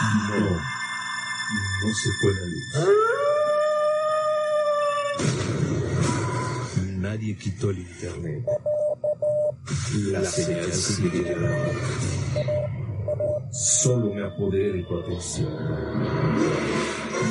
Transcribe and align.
No, 0.00 0.38
no 1.82 1.94
se 1.94 2.10
fue 2.20 2.32
la 2.34 2.46
luz. 2.46 2.64
Nadie 6.98 7.36
quitó 7.36 7.70
el 7.70 7.78
internet. 7.80 8.44
La 10.10 10.24
señal 10.24 10.72
sigue 10.72 11.10
llegando. 11.10 11.48
Solo 13.52 14.14
me 14.14 14.24
apoderé 14.24 14.72
de 14.72 14.82
tu 14.84 14.98
atención. 14.98 15.52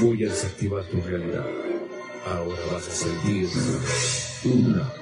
Voy 0.01 0.23
a 0.23 0.29
desactivar 0.29 0.83
tu 0.85 1.01
realidad. 1.01 1.45
Ahora 2.27 2.61
vas 2.71 2.87
a 2.87 2.91
sentir 2.91 3.49
una 4.43 4.93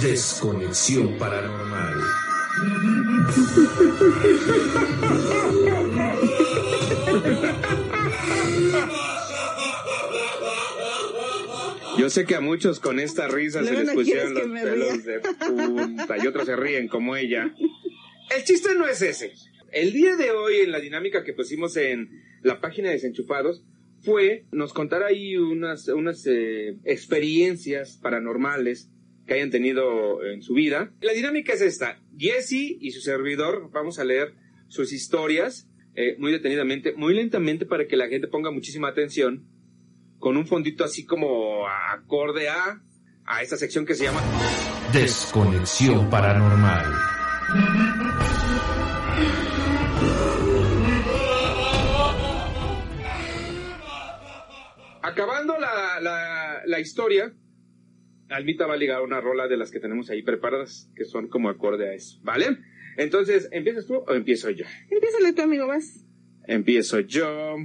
desconexión 0.00 1.18
paranormal. 1.18 2.00
Yo 11.98 12.10
sé 12.10 12.26
que 12.26 12.34
a 12.34 12.40
muchos 12.40 12.80
con 12.80 12.98
esta 13.00 13.28
risa 13.28 13.64
se 13.64 13.72
les 13.72 13.86
no 13.86 13.94
pusieron 13.94 14.34
los 14.34 14.42
pelos 14.60 15.04
de 15.04 15.20
punta 15.20 16.16
y 16.22 16.26
otros 16.26 16.46
se 16.46 16.56
ríen 16.56 16.88
como 16.88 17.16
ella. 17.16 17.54
El 18.36 18.44
chiste 18.44 18.74
no 18.74 18.86
es 18.86 19.00
ese. 19.02 19.32
El 19.72 19.92
día 19.92 20.16
de 20.16 20.30
hoy, 20.30 20.56
en 20.58 20.72
la 20.72 20.80
dinámica 20.80 21.24
que 21.24 21.32
pusimos 21.32 21.76
en 21.76 22.22
la 22.42 22.60
página 22.60 22.88
de 22.88 22.94
Desenchufados, 22.94 23.64
fue 24.02 24.44
nos 24.52 24.72
contar 24.72 25.02
ahí 25.02 25.36
unas, 25.36 25.88
unas 25.88 26.26
eh, 26.26 26.76
experiencias 26.84 27.98
paranormales 28.02 28.90
que 29.26 29.34
hayan 29.34 29.50
tenido 29.50 30.24
en 30.24 30.42
su 30.42 30.54
vida. 30.54 30.92
La 31.00 31.12
dinámica 31.12 31.52
es 31.52 31.60
esta. 31.60 32.00
Jesse 32.16 32.76
y 32.80 32.90
su 32.90 33.00
servidor 33.00 33.70
vamos 33.72 33.98
a 33.98 34.04
leer 34.04 34.34
sus 34.68 34.92
historias 34.92 35.68
eh, 35.94 36.16
muy 36.18 36.32
detenidamente, 36.32 36.92
muy 36.94 37.14
lentamente 37.14 37.66
para 37.66 37.86
que 37.86 37.96
la 37.96 38.08
gente 38.08 38.26
ponga 38.26 38.50
muchísima 38.50 38.88
atención, 38.88 39.46
con 40.18 40.36
un 40.36 40.46
fondito 40.46 40.84
así 40.84 41.04
como 41.04 41.66
acorde 41.68 42.48
a, 42.48 42.82
a 43.24 43.42
esta 43.42 43.56
sección 43.56 43.86
que 43.86 43.94
se 43.94 44.04
llama 44.04 44.20
Desconexión 44.92 46.10
paranormal. 46.10 46.84
Acabando 55.02 55.58
la, 55.58 56.00
la, 56.00 56.62
la 56.66 56.80
historia, 56.80 57.32
Almita 58.28 58.66
va 58.66 58.74
a 58.74 58.76
ligar 58.76 59.02
una 59.02 59.20
rola 59.20 59.48
de 59.48 59.56
las 59.56 59.70
que 59.70 59.80
tenemos 59.80 60.10
ahí 60.10 60.22
preparadas, 60.22 60.90
que 60.96 61.04
son 61.04 61.28
como 61.28 61.48
acorde 61.48 61.88
a 61.88 61.94
eso, 61.94 62.18
¿vale? 62.22 62.58
Entonces, 62.96 63.48
¿empiezas 63.52 63.86
tú 63.86 63.96
o 63.96 64.14
empiezo 64.14 64.50
yo? 64.50 64.64
Empiézale 64.90 65.32
tú, 65.32 65.42
amigo, 65.42 65.66
vas. 65.66 66.04
Empiezo 66.46 67.00
yo. 67.00 67.56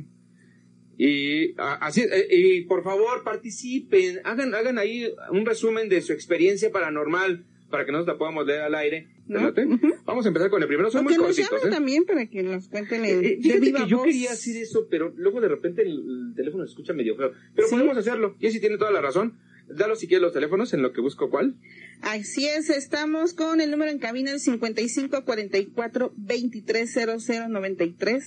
Y 0.97 1.53
a- 1.57 1.75
así, 1.75 2.01
eh, 2.01 2.27
y 2.29 2.61
por 2.65 2.83
favor 2.83 3.23
participen, 3.23 4.19
hagan, 4.25 4.53
hagan 4.53 4.77
ahí 4.77 5.07
un 5.31 5.45
resumen 5.45 5.87
de 5.87 6.01
su 6.01 6.11
experiencia 6.11 6.71
paranormal 6.71 7.45
para 7.69 7.85
que 7.85 7.91
nosotros 7.91 8.15
la 8.15 8.17
podamos 8.19 8.45
leer 8.45 8.61
al 8.61 8.75
aire. 8.75 9.07
¿Te 9.27 9.33
¿No? 9.33 9.41
late? 9.43 9.65
Ujú. 9.65 9.93
Vamos 10.05 10.25
a 10.25 10.27
empezar 10.29 10.49
con 10.49 10.61
el 10.61 10.67
primero, 10.67 10.89
son 10.89 11.01
O 11.01 11.03
muy 11.03 11.13
que 11.13 11.19
nos 11.19 11.27
cortitos. 11.37 11.65
¿eh? 11.65 11.69
también 11.69 12.03
para 12.03 12.25
que 12.25 12.41
nos 12.43 12.67
cuenten 12.67 13.05
en, 13.05 13.11
Eh, 13.11 13.21
de 13.21 13.37
Fíjate 13.41 13.59
viva 13.61 13.83
que 13.83 13.87
yo 13.89 13.97
voz. 13.97 14.05
quería 14.07 14.31
decir 14.31 14.57
eso, 14.57 14.87
pero 14.89 15.13
luego 15.15 15.39
de 15.39 15.47
repente 15.47 15.83
el, 15.83 15.89
el 16.29 16.33
teléfono 16.35 16.65
se 16.65 16.71
escucha 16.71 16.93
medio 16.93 17.15
feo. 17.15 17.31
Pero 17.55 17.67
¿Sí? 17.67 17.75
podemos 17.75 17.95
hacerlo. 17.95 18.35
Jessy 18.39 18.59
tiene 18.59 18.77
toda 18.77 18.91
la 18.91 19.01
razón. 19.01 19.37
Dalo 19.75 19.95
si 19.95 20.07
quieres 20.07 20.21
los 20.23 20.33
teléfonos 20.33 20.73
en 20.73 20.81
lo 20.81 20.91
que 20.93 21.01
busco 21.01 21.29
cuál. 21.29 21.55
Así 22.01 22.47
es, 22.47 22.69
estamos 22.69 23.33
con 23.33 23.61
el 23.61 23.71
número 23.71 23.91
en 23.91 23.99
cabina 23.99 24.31
el 24.31 24.39
55 24.39 25.25
44 25.25 26.13
23 26.17 26.91
00 26.93 27.47
93. 27.49 28.23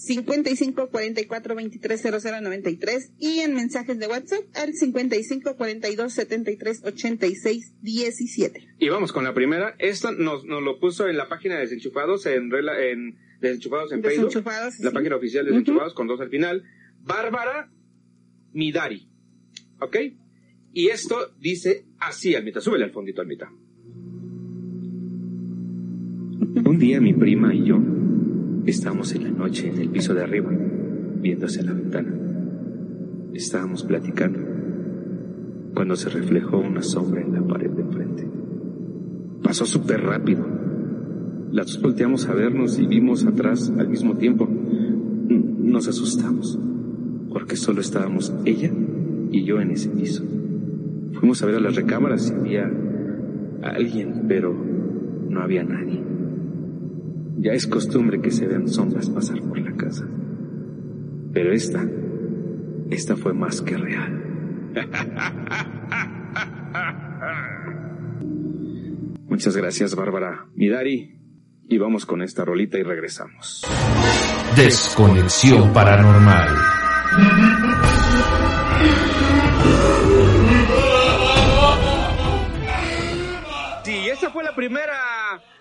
55 0.00 0.90
44 0.90 1.54
23 1.56 2.00
00 2.02 2.40
93 2.40 3.10
y 3.18 3.40
en 3.40 3.54
mensajes 3.54 3.98
de 3.98 4.06
WhatsApp 4.06 4.44
al 4.54 4.72
55 4.72 5.56
42 5.56 6.12
73 6.12 6.82
86 6.84 7.72
17. 7.82 8.68
Y 8.78 8.88
vamos 8.90 9.12
con 9.12 9.24
la 9.24 9.34
primera. 9.34 9.74
Esto 9.80 10.12
nos, 10.12 10.44
nos 10.44 10.62
lo 10.62 10.78
puso 10.78 11.08
en 11.08 11.16
la 11.16 11.28
página 11.28 11.56
de 11.56 11.62
Desenchufados, 11.62 12.26
en, 12.26 12.48
rela- 12.48 12.78
en 12.80 13.18
Desenchufados 13.40 13.90
en 13.90 14.02
Facebook. 14.04 14.26
Desenchufados, 14.28 14.78
La 14.78 14.90
sí. 14.90 14.94
página 14.94 15.16
oficial 15.16 15.44
de. 15.46 15.50
Desenchufados 15.50 15.94
con 15.94 16.06
dos 16.06 16.20
al 16.20 16.30
final. 16.30 16.62
Bárbara 17.02 17.68
Midari. 18.52 19.08
¿Ok? 19.80 19.96
Y 20.78 20.90
esto 20.90 21.16
dice 21.40 21.86
así, 21.98 22.36
Almita. 22.36 22.60
Súbele 22.60 22.84
al 22.84 22.92
fondito, 22.92 23.20
Almita. 23.20 23.50
Un 26.64 26.78
día 26.78 27.00
mi 27.00 27.12
prima 27.14 27.52
y 27.52 27.64
yo 27.64 27.80
estábamos 28.64 29.12
en 29.16 29.24
la 29.24 29.30
noche 29.30 29.66
en 29.66 29.80
el 29.80 29.88
piso 29.88 30.14
de 30.14 30.22
arriba, 30.22 30.52
viendo 31.20 31.46
hacia 31.46 31.64
la 31.64 31.72
ventana. 31.72 32.14
Estábamos 33.34 33.82
platicando 33.82 34.38
cuando 35.74 35.96
se 35.96 36.10
reflejó 36.10 36.58
una 36.58 36.84
sombra 36.84 37.22
en 37.22 37.32
la 37.32 37.42
pared 37.42 37.70
de 37.70 37.82
enfrente. 37.82 38.28
Pasó 39.42 39.66
súper 39.66 40.00
rápido. 40.00 40.46
Las 41.50 41.66
dos 41.66 41.82
volteamos 41.82 42.28
a 42.28 42.34
vernos 42.34 42.78
y 42.78 42.86
vimos 42.86 43.26
atrás 43.26 43.72
al 43.76 43.88
mismo 43.88 44.16
tiempo. 44.16 44.48
Nos 44.48 45.88
asustamos, 45.88 46.56
porque 47.32 47.56
solo 47.56 47.80
estábamos 47.80 48.32
ella 48.44 48.70
y 49.32 49.42
yo 49.42 49.60
en 49.60 49.72
ese 49.72 49.88
piso. 49.88 50.22
Fuimos 51.14 51.42
a 51.42 51.46
ver 51.46 51.56
a 51.56 51.60
las 51.60 51.76
recámaras 51.76 52.28
si 52.28 52.34
había 52.34 52.70
alguien, 53.62 54.24
pero 54.28 54.52
no 54.52 55.40
había 55.40 55.64
nadie. 55.64 56.02
Ya 57.38 57.52
es 57.52 57.66
costumbre 57.66 58.20
que 58.20 58.30
se 58.30 58.46
vean 58.46 58.68
sombras 58.68 59.08
pasar 59.10 59.40
por 59.42 59.58
la 59.58 59.74
casa. 59.76 60.06
Pero 61.32 61.52
esta, 61.52 61.84
esta 62.90 63.16
fue 63.16 63.32
más 63.32 63.62
que 63.62 63.76
real. 63.76 64.24
Muchas 69.28 69.56
gracias, 69.56 69.94
Bárbara 69.94 70.46
Midari. 70.54 71.14
Y 71.68 71.78
vamos 71.78 72.06
con 72.06 72.22
esta 72.22 72.44
rolita 72.44 72.78
y 72.78 72.82
regresamos. 72.82 73.64
Desconexión 74.56 75.72
paranormal. 75.72 76.48
Primera, 84.58 84.98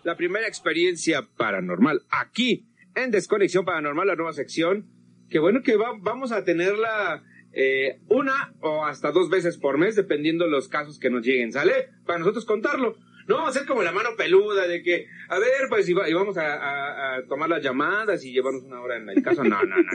la 0.03 0.17
primera 0.17 0.47
experiencia 0.47 1.21
paranormal 1.37 2.01
aquí 2.09 2.65
en 2.95 3.11
Desconexión 3.11 3.63
Paranormal, 3.63 4.07
la 4.07 4.15
nueva 4.15 4.33
sección. 4.33 4.87
Que 5.29 5.37
bueno 5.39 5.61
que 5.61 5.75
va- 5.77 5.93
vamos 5.99 6.31
a 6.31 6.43
tenerla 6.43 7.23
eh, 7.53 7.99
una 8.09 8.53
o 8.61 8.85
hasta 8.85 9.11
dos 9.11 9.29
veces 9.29 9.57
por 9.57 9.77
mes, 9.77 9.95
dependiendo 9.95 10.47
los 10.47 10.67
casos 10.67 10.97
que 10.99 11.09
nos 11.11 11.23
lleguen, 11.23 11.51
¿sale? 11.51 11.89
Para 12.07 12.17
nosotros 12.19 12.45
contarlo. 12.45 12.97
No 13.27 13.35
vamos 13.35 13.49
a 13.49 13.59
hacer 13.59 13.67
como 13.67 13.83
la 13.83 13.91
mano 13.91 14.09
peluda 14.17 14.67
de 14.67 14.81
que, 14.81 15.05
a 15.29 15.37
ver, 15.37 15.67
pues 15.69 15.87
y, 15.89 15.93
va- 15.93 16.09
y 16.09 16.13
vamos 16.13 16.37
a, 16.37 16.53
a- 16.55 17.17
a 17.17 17.25
tomar 17.27 17.49
las 17.49 17.61
llamadas 17.61 18.25
y 18.25 18.31
llevarnos 18.31 18.63
una 18.63 18.81
hora 18.81 18.97
en 18.97 19.09
el 19.09 19.21
caso. 19.21 19.43
No, 19.43 19.61
no, 19.63 19.75
no. 19.75 19.91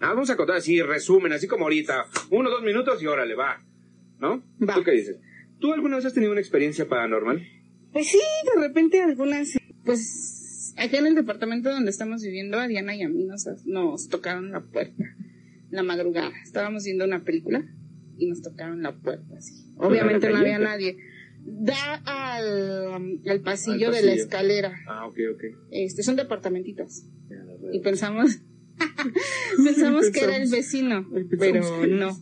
Nada, 0.00 0.14
vamos 0.14 0.30
a 0.30 0.36
contar 0.36 0.56
así, 0.56 0.80
resumen, 0.80 1.32
así 1.34 1.46
como 1.46 1.64
ahorita. 1.64 2.06
Uno, 2.30 2.48
dos 2.48 2.62
minutos 2.62 3.02
y 3.02 3.06
órale, 3.06 3.34
va. 3.34 3.60
¿No? 4.18 4.42
Va. 4.66 4.74
¿Tú 4.74 4.82
qué 4.82 4.92
dices? 4.92 5.20
¿Tú 5.60 5.72
alguna 5.74 5.96
vez 5.96 6.04
has 6.06 6.14
tenido 6.14 6.32
una 6.32 6.40
experiencia 6.40 6.88
paranormal? 6.88 7.46
Pues 7.94 8.08
sí, 8.08 8.20
de 8.54 8.60
repente 8.60 9.00
algunas, 9.00 9.48
pues 9.84 10.74
acá 10.76 10.98
en 10.98 11.06
el 11.06 11.14
departamento 11.14 11.70
donde 11.70 11.90
estamos 11.90 12.22
viviendo, 12.22 12.58
a 12.58 12.68
Diana 12.68 12.94
y 12.94 13.02
a 13.02 13.08
mí 13.08 13.24
nos, 13.24 13.46
nos 13.64 14.08
tocaron 14.08 14.52
la 14.52 14.60
puerta 14.60 15.04
la 15.74 15.82
madrugada. 15.82 16.32
Estábamos 16.42 16.84
viendo 16.84 17.04
una 17.04 17.24
película 17.24 17.64
y 18.16 18.26
nos 18.26 18.42
tocaron 18.42 18.82
la 18.82 18.94
puerta, 18.94 19.36
así. 19.36 19.66
Obviamente 19.76 20.30
no 20.30 20.38
había 20.38 20.58
nadie. 20.58 20.96
Da 21.46 22.00
al, 22.06 23.20
al 23.26 23.40
pasillo 23.40 23.88
Al 23.88 23.94
de 23.94 24.02
la 24.02 24.12
escalera. 24.14 24.74
Ah, 24.86 25.06
ok, 25.06 25.18
ok. 25.34 25.44
Este, 25.70 26.02
son 26.02 26.16
departamentitos. 26.16 27.04
Y 27.72 27.80
pensamos, 27.80 28.38
pensamos 29.64 30.10
que 30.10 30.20
era 30.20 30.36
el 30.36 30.48
vecino, 30.48 31.06
pero 31.38 31.86
no. 31.86 32.16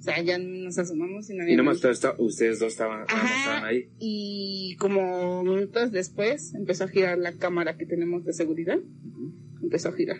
O 0.00 0.02
sea, 0.02 0.20
ya 0.22 0.38
nos 0.38 0.78
asomamos 0.78 1.28
y 1.30 1.34
no 1.34 1.46
Y 1.46 1.54
nomás 1.56 1.76
nadie. 1.82 1.92
está- 1.92 2.14
ustedes 2.18 2.58
dos 2.58 2.72
estaban, 2.72 3.04
ahí. 3.62 3.90
y 3.98 4.74
como 4.78 5.42
minutos 5.44 5.92
después 5.92 6.54
empezó 6.54 6.84
a 6.84 6.88
girar 6.88 7.18
la 7.18 7.32
cámara 7.36 7.76
que 7.76 7.84
tenemos 7.84 8.24
de 8.24 8.32
seguridad. 8.32 8.78
Empezó 9.62 9.90
a 9.90 9.92
girar 9.92 10.16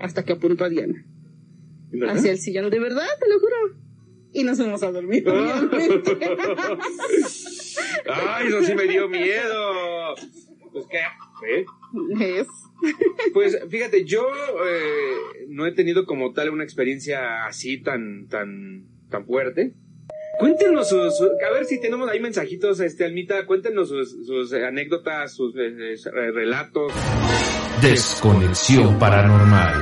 hasta 0.00 0.24
que 0.24 0.32
apuntó 0.32 0.64
a 0.64 0.70
Diana 0.70 1.04
¿Verdad? 1.90 2.16
hacia 2.16 2.32
el 2.32 2.38
sillón. 2.38 2.70
De 2.70 2.80
verdad, 2.80 3.06
te 3.20 3.28
lo 3.28 3.38
juro. 3.38 3.54
Y 4.32 4.42
nos 4.44 4.56
fuimos 4.58 4.82
a 4.82 4.90
dormir. 4.90 5.24
¡Ay, 8.10 8.48
eso 8.48 8.62
sí 8.64 8.74
me 8.74 8.84
dio 8.88 9.08
miedo! 9.08 10.14
Pues 10.72 10.86
qué, 10.90 10.98
¿eh? 11.60 11.64
Es- 12.20 12.46
Pues 13.32 13.58
fíjate, 13.70 14.04
yo 14.04 14.26
eh, 14.66 15.46
no 15.48 15.66
he 15.66 15.72
tenido 15.72 16.04
como 16.06 16.32
tal 16.32 16.50
una 16.50 16.64
experiencia 16.64 17.46
así 17.46 17.78
tan, 17.82 18.26
tan, 18.28 18.86
tan 19.10 19.24
fuerte. 19.26 19.72
Cuéntenos 20.38 20.88
sus, 20.88 21.16
su- 21.16 21.24
a 21.48 21.52
ver 21.52 21.64
si 21.64 21.80
tenemos 21.80 22.08
ahí 22.10 22.20
mensajitos, 22.20 22.80
este, 22.80 23.04
Almita, 23.04 23.46
cuéntenos 23.46 23.88
sus, 23.88 24.26
sus, 24.26 24.52
anécdotas, 24.52 25.34
sus 25.34 25.54
eh, 25.56 25.94
relatos. 26.32 26.92
Desconexión 27.80 28.98
paranormal. 28.98 29.80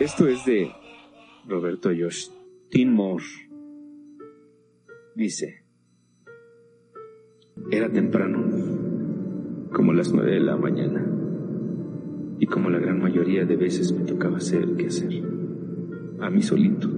Esto 0.00 0.28
es 0.28 0.44
de 0.44 0.72
Roberto 1.46 1.90
Josh 1.96 2.28
Moore. 2.86 3.24
Dice, 5.14 5.64
era 7.70 7.88
temprano, 7.88 8.42
como 9.72 9.92
las 9.92 10.12
nueve 10.12 10.32
de 10.32 10.40
la 10.40 10.56
mañana, 10.56 11.06
y 12.40 12.46
como 12.46 12.68
la 12.68 12.80
gran 12.80 13.00
mayoría 13.00 13.44
de 13.44 13.54
veces 13.54 13.92
me 13.92 14.04
tocaba 14.04 14.38
hacer 14.38 14.62
el 14.62 14.74
que 14.74 14.88
hacer, 14.88 15.22
a 16.20 16.30
mí 16.30 16.42
solito. 16.42 16.88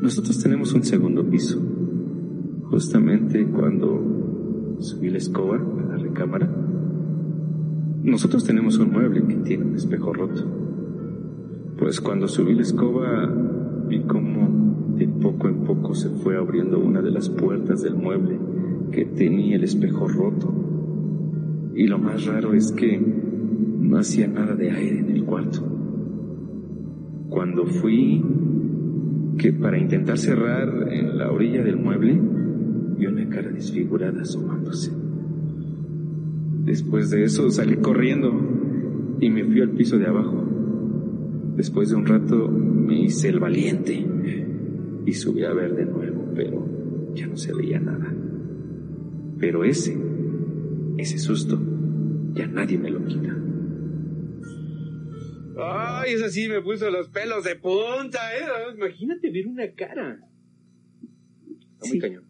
Nosotros 0.00 0.40
tenemos 0.40 0.72
un 0.72 0.84
segundo 0.84 1.28
piso. 1.28 1.60
Justamente 2.70 3.44
cuando 3.46 4.76
subí 4.78 5.10
la 5.10 5.18
escoba 5.18 5.56
a 5.56 5.88
la 5.88 5.96
recámara, 5.96 6.48
nosotros 8.04 8.44
tenemos 8.44 8.78
un 8.78 8.92
mueble 8.92 9.26
que 9.26 9.34
tiene 9.34 9.64
un 9.64 9.74
espejo 9.74 10.12
roto. 10.12 10.44
Pues 11.76 12.00
cuando 12.00 12.28
subí 12.28 12.54
la 12.54 12.62
escoba 12.62 13.26
vi 13.88 14.00
cómo 14.04 14.70
de 14.78 14.79
poco 15.20 15.48
en 15.48 15.64
poco 15.64 15.94
se 15.94 16.08
fue 16.08 16.36
abriendo 16.36 16.78
una 16.78 17.02
de 17.02 17.10
las 17.10 17.28
puertas 17.28 17.82
del 17.82 17.94
mueble 17.94 18.38
que 18.90 19.04
tenía 19.04 19.56
el 19.56 19.64
espejo 19.64 20.08
roto. 20.08 20.52
Y 21.74 21.86
lo 21.86 21.98
más 21.98 22.26
raro 22.26 22.54
es 22.54 22.72
que 22.72 22.98
no 22.98 23.98
hacía 23.98 24.26
nada 24.26 24.54
de 24.54 24.70
aire 24.70 24.98
en 24.98 25.10
el 25.10 25.24
cuarto. 25.24 25.60
Cuando 27.28 27.66
fui 27.66 28.24
que 29.38 29.52
para 29.52 29.78
intentar 29.78 30.18
cerrar 30.18 30.92
en 30.92 31.16
la 31.16 31.30
orilla 31.30 31.62
del 31.62 31.76
mueble 31.76 32.20
vi 32.98 33.06
una 33.06 33.28
cara 33.28 33.50
desfigurada 33.50 34.22
asomándose. 34.22 34.90
Después 36.64 37.10
de 37.10 37.24
eso 37.24 37.48
salí 37.50 37.76
corriendo 37.76 38.32
y 39.20 39.30
me 39.30 39.44
fui 39.44 39.60
al 39.60 39.70
piso 39.70 39.98
de 39.98 40.06
abajo. 40.06 40.44
Después 41.56 41.90
de 41.90 41.96
un 41.96 42.06
rato 42.06 42.48
me 42.48 43.02
hice 43.02 43.28
el 43.28 43.38
valiente 43.38 44.09
y 45.06 45.12
subí 45.14 45.44
a 45.44 45.52
ver 45.52 45.74
de 45.74 45.86
nuevo, 45.86 46.30
pero 46.34 46.66
ya 47.14 47.26
no 47.26 47.36
se 47.36 47.52
veía 47.54 47.78
nada. 47.80 48.14
Pero 49.38 49.64
ese, 49.64 49.96
ese 50.98 51.18
susto, 51.18 51.58
ya 52.34 52.46
nadie 52.46 52.78
me 52.78 52.90
lo 52.90 53.04
quita. 53.06 53.36
Ay, 55.62 56.14
eso 56.14 56.28
sí 56.30 56.48
me 56.48 56.62
puso 56.62 56.90
los 56.90 57.08
pelos 57.08 57.44
de 57.44 57.56
punta, 57.56 58.18
¿eh? 58.36 58.74
Imagínate 58.74 59.30
ver 59.30 59.46
una 59.46 59.70
cara. 59.74 60.20
Está 61.74 61.86
muy 61.86 61.90
Sí. 61.92 61.98
cañón. 61.98 62.24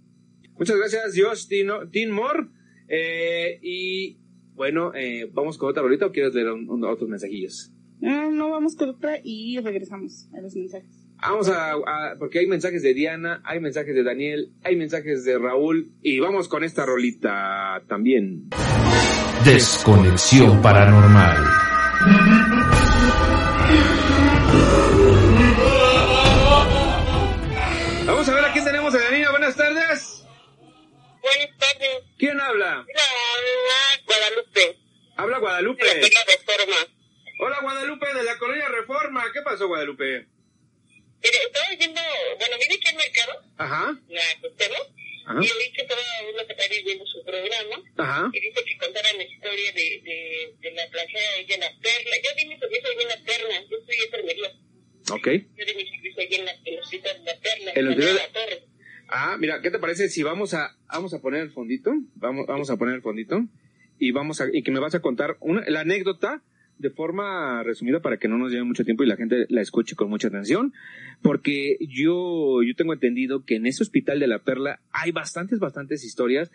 Muchas 0.59 0.77
gracias, 0.77 1.15
Josh 1.17 1.47
Tino- 1.47 1.89
Tin 1.91 2.11
Moore. 2.11 2.49
Eh, 2.89 3.61
y 3.63 4.19
bueno, 4.55 4.93
eh, 4.95 5.31
vamos 5.33 5.59
con 5.59 5.71
otra 5.71 5.83
rolita 5.83 6.07
o 6.07 6.13
quieres 6.13 6.35
leer 6.35 6.49
un- 6.51 6.69
un- 6.69 6.85
otros 6.85 7.09
mensajillos. 7.09 7.73
Ah, 8.03 8.29
no 8.33 8.51
vamos 8.51 8.75
con 8.75 8.89
otra 8.89 9.19
y 9.23 9.59
regresamos 9.61 10.29
a 10.33 10.41
los 10.41 10.57
mensajes. 10.57 11.00
Vamos 11.23 11.49
a, 11.49 11.73
a- 11.73 12.17
porque 12.19 12.39
hay 12.41 12.47
mensajes 12.47 12.83
de 12.83 12.95
Diana, 12.95 13.41
hay 13.45 13.61
mensajes 13.61 13.95
de 13.95 14.03
Daniel, 14.03 14.51
hay 14.65 14.77
mensajes 14.77 15.25
de 15.25 15.39
Raúl 15.39 15.91
y 16.03 16.19
vamos 16.19 16.49
con 16.49 16.65
esta 16.65 16.87
rolita 16.87 17.83
también. 17.89 18.49
Desconexión 19.45 20.61
paranormal. 20.63 21.37
Vamos 28.07 28.29
a 28.29 28.35
ver 28.35 28.45
a 28.45 28.53
quién 28.53 28.65
tenemos 28.65 28.95
en 28.95 29.01
la 29.03 29.11
línea. 29.11 29.31
Buenas 29.31 29.57
tardes. 29.57 30.25
Buenas 31.23 31.59
tardes. 31.59 32.03
¿Quién 32.19 32.41
habla? 32.41 32.85
Hola, 32.85 34.03
Guadalupe. 34.07 34.79
Habla 35.17 35.39
Guadalupe. 35.39 35.85
De 35.87 36.01
la 36.01 36.21
Reforma. 36.27 36.77
Hola 37.43 37.59
Guadalupe 37.63 38.07
de 38.15 38.23
la 38.25 38.39
colonia 38.39 38.69
Reforma. 38.69 39.25
¿Qué 39.33 39.41
pasó 39.43 39.69
Guadalupe? 39.69 40.27
Estaba 41.23 41.67
viendo, 41.79 42.01
bueno, 42.39 42.57
vine 42.61 42.75
aquí 42.75 42.89
al 42.89 42.97
mercado, 42.97 43.33
Ajá, 43.59 44.01
la 44.09 44.23
Costero, 44.41 44.75
Ajá. 45.27 45.41
y 45.41 45.47
vi 45.47 45.73
que 45.73 45.83
estaba 45.83 46.01
una 46.33 46.41
secretaria 46.43 46.83
viendo 46.85 47.07
su 47.07 47.23
programa, 47.25 47.83
ajá. 47.99 48.31
y 48.33 48.41
dice 48.41 48.65
que 48.65 48.79
contaran 48.79 49.17
la 49.19 49.25
historia 49.25 49.73
de, 49.73 50.01
de, 50.03 50.55
de 50.61 50.71
la 50.73 50.89
playa 50.91 51.21
de 51.47 51.59
la 51.59 51.71
Perla. 51.81 52.17
Yo 52.25 52.49
mi 52.49 52.59
servicio 52.59 52.89
ahí 52.89 53.03
en 53.03 53.09
la 53.09 53.25
Perla, 53.25 53.61
yo 53.71 53.77
soy 53.85 53.97
enfermería. 54.05 54.49
Ok. 55.13 55.27
Yo 55.57 55.65
di 55.67 55.75
mi 55.75 55.89
servicio 55.91 56.21
ahí 56.21 56.35
en, 56.35 56.45
la, 56.47 56.53
en 56.53 56.75
el 56.75 56.79
hospital 56.81 57.19
de 57.19 57.25
la 57.35 57.41
Perla, 57.41 57.73
En 57.75 57.87
en 57.93 58.15
la 58.17 58.29
Torre. 58.33 58.63
Ah, 59.09 59.37
mira, 59.39 59.61
¿qué 59.61 59.71
te 59.71 59.79
parece 59.79 60.09
si 60.09 60.23
vamos 60.23 60.55
a 60.55 60.77
vamos 60.87 61.13
a 61.15 61.21
poner 61.21 61.43
el 61.43 61.51
fondito? 61.51 61.93
Vamos 62.15 62.47
vamos 62.47 62.71
a 62.71 62.77
poner 62.77 62.95
el 62.95 63.03
fondito 63.03 63.43
y 63.99 64.13
vamos 64.13 64.41
a 64.41 64.47
y 64.53 64.63
que 64.63 64.71
me 64.71 64.79
vas 64.81 64.95
a 64.95 65.01
contar 65.01 65.37
una 65.41 65.63
la 65.69 65.81
anécdota 65.81 66.43
de 66.81 66.91
forma 66.91 67.63
resumida 67.63 68.01
para 68.01 68.17
que 68.19 68.27
no 68.27 68.39
nos 68.39 68.51
lleve 68.51 68.65
mucho 68.65 68.85
tiempo 68.85 69.05
y 69.05 69.07
la 69.07 69.17
gente 69.17 69.45
la 69.51 69.61
escuche 69.61 69.95
con 69.97 70.09
mucha 70.09 70.29
atención, 70.29 70.73
porque 71.21 71.77
yo 71.81 72.63
yo 72.63 72.75
tengo 72.75 72.95
entendido 72.95 73.45
que 73.45 73.57
en 73.57 73.67
ese 73.67 73.83
hospital 73.83 74.19
de 74.19 74.27
la 74.27 74.39
Perla 74.39 74.81
hay 74.91 75.13
bastantes 75.13 75.59
bastantes 75.59 76.05
historias 76.05 76.51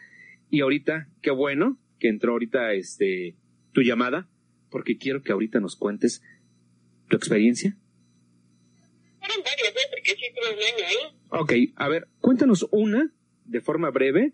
y 0.49 0.61
ahorita 0.61 1.07
qué 1.21 1.29
bueno 1.29 1.77
que 1.99 2.07
entró 2.09 2.31
ahorita 2.31 2.73
este 2.73 3.35
tu 3.71 3.81
llamada 3.83 4.27
porque 4.71 4.97
quiero 4.97 5.21
que 5.21 5.31
ahorita 5.31 5.59
nos 5.59 5.75
cuentes 5.75 6.23
tu 7.07 7.15
experiencia. 7.15 7.77
Fueron 9.19 9.43
varias, 9.43 9.75
¿eh? 9.75 9.87
Porque 9.91 10.11
sí 10.15 10.25
tuve 10.33 10.53
un 10.53 10.59
año 10.59 10.85
ahí. 10.87 11.17
Ok, 11.29 11.53
a 11.75 11.87
ver, 11.87 12.07
cuéntanos 12.19 12.67
una 12.71 13.11
de 13.45 13.61
forma 13.61 13.91
breve 13.91 14.33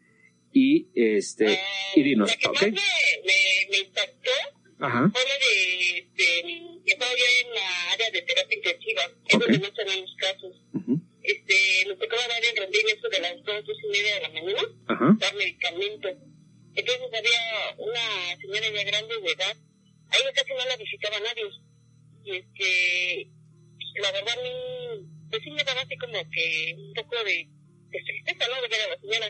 y 0.54 0.88
este 0.96 1.52
Eh, 1.54 1.60
y 1.98 2.04
dinos, 2.04 2.30
La 2.30 2.36
que 2.38 2.48
¿ok? 2.48 2.54
más 2.54 2.62
me, 2.62 2.70
me, 2.72 3.70
me 3.72 3.78
impactó 3.88 4.32
Ajá, 4.82 5.10
fue 5.14 5.22
la 5.24 5.38
de, 5.38 6.08
de, 6.16 6.62
ya 6.86 6.94
en 6.96 7.54
la 7.54 7.92
área 7.92 8.10
de 8.12 8.22
terapia 8.24 8.58
intensiva, 8.58 9.02
es 9.28 9.36
Ok. 9.36 9.42
donde 9.44 9.60
no 9.60 9.74
tenemos 9.74 10.16
casos. 10.18 10.54
ujú, 10.74 11.00
Este, 11.24 11.86
nos 11.88 12.00
tocaba 12.00 12.28
dar 12.28 12.44
en 12.44 12.56
rondín 12.58 12.90
eso 12.90 13.08
de 13.10 13.20
las 13.20 13.36
dos, 13.44 13.66
dos 13.66 13.78
y 13.84 13.88
media 13.88 14.16
de 14.16 14.22
la 14.22 14.30
mañana, 14.30 14.64
ajá, 14.88 15.16
dar 15.20 15.36
medicamentos. 15.36 16.12
Entonces 16.74 17.08
había 17.14 17.76
una 17.78 18.38
señora 18.42 18.70
ya 18.74 18.84
grande 18.84 19.20
de 19.22 19.32
edad, 19.32 19.56
a 20.10 20.18
ella 20.18 20.32
casi 20.34 20.54
no 20.54 20.66
la 20.66 20.78
visitaba 20.78 21.20
nadie. 21.20 21.44
Y 22.24 22.36
este, 22.38 23.28
la 24.02 24.12
verdad, 24.12 24.34
a 24.38 24.42
mí, 24.42 25.08
pues 25.30 25.42
sí 25.44 25.52
me 25.52 25.64
daba 25.64 25.82
así 25.82 25.96
como 25.98 26.14
que 26.32 26.76
un 26.78 26.94
poco 26.94 27.24
de, 27.24 27.48
de 27.90 28.00
tristeza, 28.04 28.48
¿no? 28.48 28.62
De 28.62 28.68
ver 28.68 28.82
a 28.82 28.88
la 28.90 29.00
señora. 29.00 29.30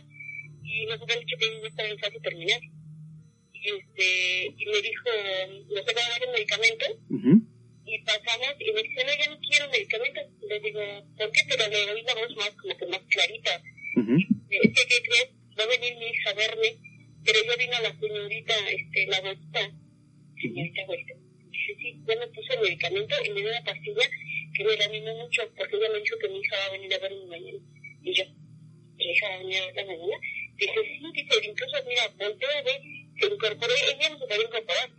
Y 0.64 0.86
nos 0.86 1.02
habían 1.02 1.20
dicho 1.20 1.36
que 1.40 1.46
ella 1.46 1.68
estaba 1.68 1.90
en 1.90 2.00
fase 2.00 2.20
terminal. 2.22 2.62
Y 3.62 3.70
este, 3.70 4.56
y 4.58 4.66
me 4.66 4.82
dijo, 4.82 5.10
nos 5.70 5.88
acaba 5.88 6.06
de 6.06 6.12
dar 6.12 6.28
un 6.28 6.34
medicamento, 6.34 6.86
ujú, 7.10 7.52
y 7.86 8.00
pasamos 8.04 8.56
y 8.60 8.72
me 8.72 8.84
dice, 8.84 9.04
no, 9.04 9.12
yo 9.14 9.32
no 9.32 9.40
quiero 9.40 9.70
medicamentos. 9.70 10.24
Le 10.48 10.60
digo, 10.60 10.82
¿por 11.18 11.32
qué? 11.32 11.42
Pero 11.50 11.68
le 11.70 11.92
oí 11.92 12.02
la 12.04 12.16
voz 12.16 12.36
más, 12.38 12.52
como 12.52 12.78
que 12.78 12.86
más 12.88 13.02
clarita. 13.10 13.62
Es 14.50 14.72
que, 14.72 14.88
¿qué 14.88 15.02
crees? 15.04 15.30
Va 15.60 15.64
a 15.64 15.68
venir 15.68 15.98
mi 15.98 16.08
hija 16.08 16.30
a 16.30 16.34
verme, 16.34 16.78
pero 17.26 17.40
ya 17.46 17.56
vino 17.56 17.82
la 17.82 18.00
señorita, 18.00 18.54
este, 18.70 19.08
la 19.08 19.22
doctora, 19.22 19.72
señorita 20.42 20.86
Huerta. 20.88 21.14
Dice, 21.52 21.76
sí, 21.78 22.02
ya 22.08 22.16
me 22.16 22.28
puso 22.28 22.54
el 22.54 22.62
medicamento 22.62 23.16
y 23.26 23.30
me 23.30 23.42
dio 23.42 23.50
una 23.50 23.64
pastilla 23.64 24.10
que 24.56 24.64
me 24.64 24.78
la 24.78 24.86
animó 24.86 25.16
mucho, 25.16 25.42
porque 25.56 25.76
ella 25.76 25.90
me 25.92 26.00
dijo 26.00 26.18
que 26.18 26.30
mi 26.30 26.40
hija 26.40 26.58
va 26.58 26.66
a 26.66 26.72
venir 26.72 26.94
a 26.94 27.00
verme 27.00 27.26
mañana. 27.28 27.60
Y 28.04 28.14
yo, 28.14 28.24
¿mi 28.96 29.12
hija 29.12 29.30
va 29.30 29.36
a 29.36 29.38
venir 29.40 29.58
a 29.58 29.72
verme 29.72 29.98
mañana? 29.98 30.18
Dice, 30.56 30.80
sí, 30.86 31.12
dice, 31.14 31.50
incluso, 31.50 31.76
mira, 31.88 32.08
volteó 32.18 32.50
a 32.50 32.62
ver, 32.62 32.82
incorporó, 33.42 33.74
ella 33.74 34.10
no 34.10 34.20
se 34.20 34.28
podía 34.28 34.46
incorporar. 34.46 34.90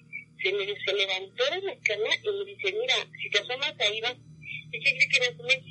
Se, 0.42 0.52
me, 0.52 0.66
se 0.66 0.92
levantó 0.94 1.44
de 1.44 1.62
la 1.62 1.78
cama 1.84 2.10
y 2.22 2.28
me 2.28 2.44
dice, 2.52 2.72
mira, 2.72 2.94
si 3.22 3.30
te 3.30 3.38
asomas 3.38 3.74
ahí 3.78 4.00
va. 4.00 4.14
Dice, 4.70 4.98
¿qué 4.98 5.08
que 5.08 5.20
me 5.20 5.26
asomé? 5.26 5.62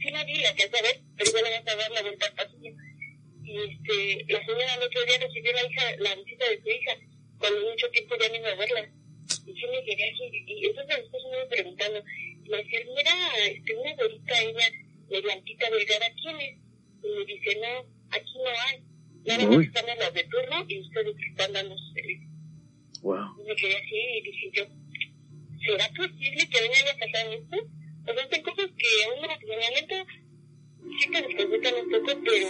Sí, 0.00 0.10
la 0.10 0.24
vi, 0.24 0.34
la 0.40 0.48
alcancé 0.48 0.78
a 0.78 0.82
ver, 0.82 1.00
pero 1.16 1.30
ya 1.30 1.42
le 1.42 1.50
vas 1.50 1.68
a 1.68 1.76
dar 1.76 1.90
la 1.90 2.02
vuelta 2.02 2.26
al 2.26 2.34
pasillo 2.34 2.72
y 3.50 3.58
este, 3.58 4.32
la 4.32 4.40
señora 4.46 4.74
el 4.76 4.82
otro 4.84 5.04
día 5.04 5.18
recibió 5.18 5.52
la 5.52 5.66
hija, 5.66 5.96
la 5.98 6.14
visita 6.14 6.48
de 6.48 6.62
su 6.62 6.68
hija, 6.68 6.96
cuando 7.38 7.68
mucho 7.68 7.90
tiempo 7.90 8.14
ya 8.20 8.28
no 8.28 8.36
iba 8.36 8.52
a 8.52 8.54
verla. 8.54 8.90
Y 9.46 9.52
sí 9.54 9.66
señorita 15.20 15.70
Delgada, 15.70 16.06
¿quién 16.22 16.40
es? 16.40 16.58
Y 17.02 17.08
me 17.08 17.24
dice, 17.24 17.58
no, 17.60 17.86
aquí 18.10 18.34
no 18.38 18.50
hay. 18.50 18.82
Nada 19.26 19.46
más 19.46 19.66
estamos 19.66 19.98
las 19.98 20.14
de 20.14 20.24
turno 20.24 20.64
y 20.68 20.80
ustedes 20.80 21.16
están 21.30 21.52
dando 21.52 21.76
su 21.76 21.92
servicio. 21.92 22.28
Wow. 23.02 23.36
Y 23.40 23.48
me 23.48 23.56
quedé 23.56 23.76
así 23.76 23.96
y 23.96 24.22
dije 24.22 24.50
yo, 24.54 24.64
¿será 25.66 25.88
posible 25.88 26.48
que 26.48 26.60
venga 26.60 26.78
a 26.78 26.98
pasar 26.98 27.32
esto? 27.32 27.56
O 28.06 28.14
sea, 28.14 28.28
son 28.30 28.42
cosas 28.42 28.70
que 28.78 29.04
a 29.04 29.18
uno 29.18 29.28
realmente 29.46 30.06
sí 31.00 31.10
te 31.10 31.22
desconcertan 31.22 31.74
un 31.74 31.90
poco, 31.90 32.20
pero 32.24 32.48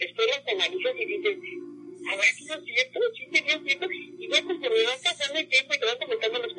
después 0.00 0.28
las 0.28 0.48
analizas 0.48 0.94
y 0.98 1.04
dices, 1.04 1.38
¿habrá 2.10 2.24
sido 2.24 2.64
cierto? 2.64 3.00
¿Sí 3.14 3.28
sería 3.32 3.60
cierto? 3.62 3.86
Y 3.90 4.28
ya 4.28 4.42
conforme 4.42 4.84
vas 4.84 5.02
pasando 5.02 5.38
el 5.38 5.48
tiempo 5.48 5.74
y 5.74 5.78
te 5.78 5.86
van 5.86 5.98
comentando 5.98 6.38
los 6.40 6.54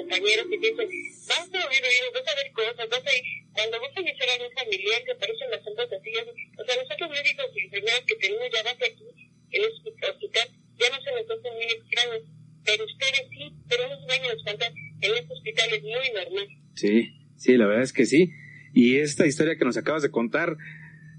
vas 0.86 1.48
a 1.48 1.68
oír 1.68 1.84
oídos, 1.84 2.14
vas 2.14 2.28
a 2.28 2.36
ver 2.36 2.52
cosas, 2.54 2.90
vas 2.90 3.06
a 3.06 3.14
ir, 3.14 3.24
cuando 3.54 3.82
vas 3.82 3.94
a 3.96 4.02
iniciar 4.02 4.30
a 4.30 4.44
un 4.46 4.54
familiar 4.54 5.04
que 5.04 5.12
aparecen 5.12 5.52
las 5.52 5.64
sombras 5.64 5.90
así, 5.92 6.12
o 6.16 6.64
sea, 6.66 6.76
nosotros 6.76 7.10
médicos 7.10 7.46
y 7.56 7.60
enfermeras 7.66 8.04
que 8.08 8.16
tenemos 8.16 8.48
ya 8.54 8.64
base 8.64 8.86
aquí 8.86 9.06
en 9.52 9.62
el 9.64 9.70
hospital, 9.70 10.48
ya 10.80 10.90
no 10.90 10.98
se 11.02 11.12
nos 11.12 11.28
hacen 11.30 11.54
muy 11.54 11.70
extraños, 11.70 12.22
pero 12.66 12.86
ustedes 12.86 13.26
sí, 13.30 13.54
pero 13.68 13.86
unos 13.86 14.10
años 14.10 14.44
cuentan 14.44 14.74
en 15.02 15.12
este 15.16 15.34
hospital 15.34 15.70
es 15.74 15.84
muy 15.84 16.10
normal. 16.14 16.48
Sí, 16.76 17.10
sí, 17.38 17.58
la 17.58 17.68
verdad 17.68 17.84
es 17.84 17.94
que 17.94 18.06
sí. 18.06 18.32
Y 18.74 18.98
esta 18.98 19.28
historia 19.28 19.58
que 19.58 19.66
nos 19.66 19.78
acabas 19.78 20.02
de 20.02 20.12
contar, 20.12 20.56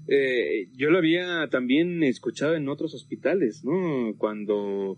eh, 0.07 0.67
yo 0.75 0.89
lo 0.89 0.97
había 0.97 1.47
también 1.49 2.03
escuchado 2.03 2.55
en 2.55 2.67
otros 2.69 2.93
hospitales, 2.93 3.63
¿no? 3.63 4.15
Cuando 4.17 4.97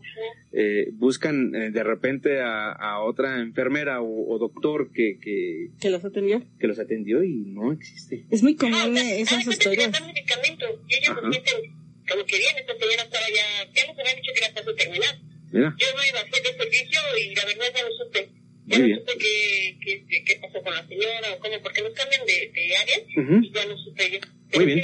eh, 0.51 0.88
buscan 0.93 1.53
eh, 1.55 1.69
de 1.71 1.83
repente 1.83 2.39
a, 2.41 2.71
a 2.71 3.03
otra 3.03 3.39
enfermera 3.41 4.01
o, 4.01 4.33
o 4.33 4.38
doctor 4.39 4.91
que, 4.91 5.19
que, 5.19 5.69
¿Que 5.79 5.89
los 5.89 6.03
atendió? 6.05 6.43
que 6.59 6.67
los 6.67 6.79
atendió 6.79 7.24
y 7.24 7.45
no 7.45 7.71
existe. 7.71 8.25
Es 8.31 8.41
muy 8.43 8.53
Ah, 8.53 8.62
común 8.62 8.93
o 8.93 8.97
sea, 8.97 9.15
esas 9.17 9.47
ah, 9.47 9.51
historias. 9.51 9.91
dan 9.91 10.05
medicamentos 10.07 10.69
y 10.88 10.95
ellos 10.95 11.09
Ajá. 11.09 11.21
se 11.21 11.31
sienten 11.31 11.71
como 12.07 12.24
que 12.25 12.38
bien, 12.38 12.55
esta 12.59 12.74
señora 12.74 13.03
estaba 13.03 13.25
ya, 13.29 13.74
ya 13.74 13.88
nos 13.88 14.00
habían 14.00 14.15
dicho 14.17 14.31
que 14.33 14.45
era 14.45 14.53
paso 14.53 14.75
terminal. 14.75 15.19
Mira, 15.51 15.75
Yo 15.79 15.88
no 15.95 16.01
iba 16.05 16.19
a 16.19 16.24
hacer 16.24 16.43
de 16.43 16.53
servicio 16.63 17.00
y 17.21 17.35
la 17.35 17.45
verdad 17.45 17.65
ya 17.75 17.81
no 17.83 17.89
supe. 17.97 18.29
Ya 18.67 18.77
Muy 18.77 18.79
no 18.79 18.85
bien. 18.85 19.00
supe 19.00 19.13
qué, 19.19 19.77
qué, 20.09 20.24
qué 20.25 20.35
pasó 20.41 20.62
con 20.63 20.74
la 20.74 20.88
señora 20.88 21.33
o 21.35 21.39
cómo, 21.39 21.53
porque 21.63 21.81
nos 21.81 21.93
cambian 21.93 22.25
de, 22.25 22.51
de 22.53 22.77
áreas 22.77 23.01
Ujú. 23.17 23.35
y 23.45 23.51
ya 23.51 23.65
no 23.65 23.77
supe 23.77 24.09
yo. 24.12 24.19
Muy 24.55 24.65
bien. 24.65 24.81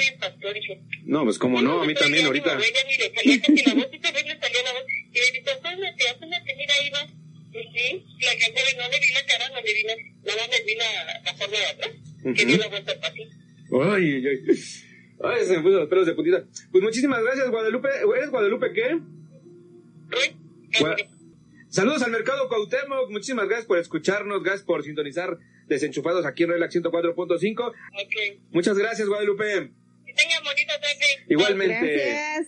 no, 1.05 1.23
pues 1.23 1.37
como 1.37 1.61
no, 1.61 1.81
a 1.81 1.85
mí 1.85 1.93
también 1.93 2.25
ahorita. 2.25 2.57
Ay, 13.95 14.13
ay, 14.13 14.27
ay. 14.27 14.37
Ay, 15.23 15.45
se 15.45 15.57
me 15.57 15.63
puso 15.63 15.79
los 15.79 15.89
pelos 15.89 16.05
de 16.07 16.13
puntita. 16.13 16.43
Pues 16.71 16.83
muchísimas 16.83 17.21
gracias, 17.23 17.49
Guadalupe. 17.49 17.89
¿Eres 18.17 18.29
Guadalupe 18.31 18.73
qué? 18.73 18.99
Gua- 20.79 20.95
Saludos 21.69 22.01
al 22.01 22.11
Mercado 22.11 22.49
Cuauhtémoc. 22.49 23.09
Muchísimas 23.11 23.47
gracias 23.47 23.67
por 23.67 23.77
escucharnos. 23.77 24.43
Gracias 24.43 24.65
por 24.65 24.83
sintonizar 24.83 25.37
Desenchufados 25.71 26.25
aquí 26.25 26.43
en 26.43 26.49
Relax 26.49 26.75
104.5. 26.75 27.67
ok. 27.69 27.73
Muchas 28.51 28.77
gracias, 28.77 29.07
Guadalupe. 29.07 29.71
Que 30.05 30.13
tengan 30.13 30.43
bonita 30.43 30.73
tarde. 30.81 31.25
Igualmente. 31.29 31.95
Gracias. 31.95 32.47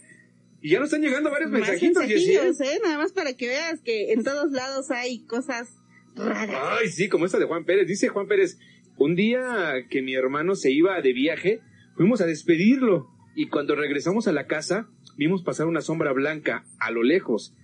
Y 0.61 0.69
ya 0.71 0.79
nos 0.79 0.87
están 0.87 1.01
llegando 1.01 1.31
varios 1.31 1.49
Más 1.49 1.61
mensajitos, 1.61 2.03
Jessy. 2.03 2.33
mensajillos, 2.35 2.61
¿eh? 2.61 2.79
Nada 2.83 2.97
más 2.97 3.13
para 3.13 3.33
que 3.33 3.47
veas 3.47 3.79
que 3.81 4.11
en 4.11 4.23
todos 4.25 4.51
lados 4.51 4.91
hay 4.91 5.25
cosas 5.25 5.69
raras. 6.15 6.79
Ay, 6.81 6.89
sí, 6.89 7.07
como 7.07 7.25
esta 7.25 7.39
de 7.39 7.45
Juan 7.45 7.63
Pérez. 7.63 7.87
Dice 7.87 8.09
Juan 8.09 8.27
Pérez, 8.27 8.57
un 8.97 9.15
día 9.15 9.85
que 9.89 10.01
mi 10.01 10.15
hermano 10.15 10.55
se 10.55 10.71
iba 10.71 10.99
de 11.01 11.13
viaje, 11.13 11.61
fuimos 11.95 12.19
a 12.19 12.25
despedirlo. 12.25 13.07
Y 13.35 13.47
cuando 13.47 13.75
regresamos 13.75 14.27
a 14.27 14.33
la 14.33 14.47
casa, 14.47 14.89
vimos 15.17 15.43
pasar 15.43 15.67
una 15.67 15.81
sombra 15.81 16.11
blanca 16.11 16.65
a 16.79 16.91
lo 16.91 17.03
lejos. 17.03 17.55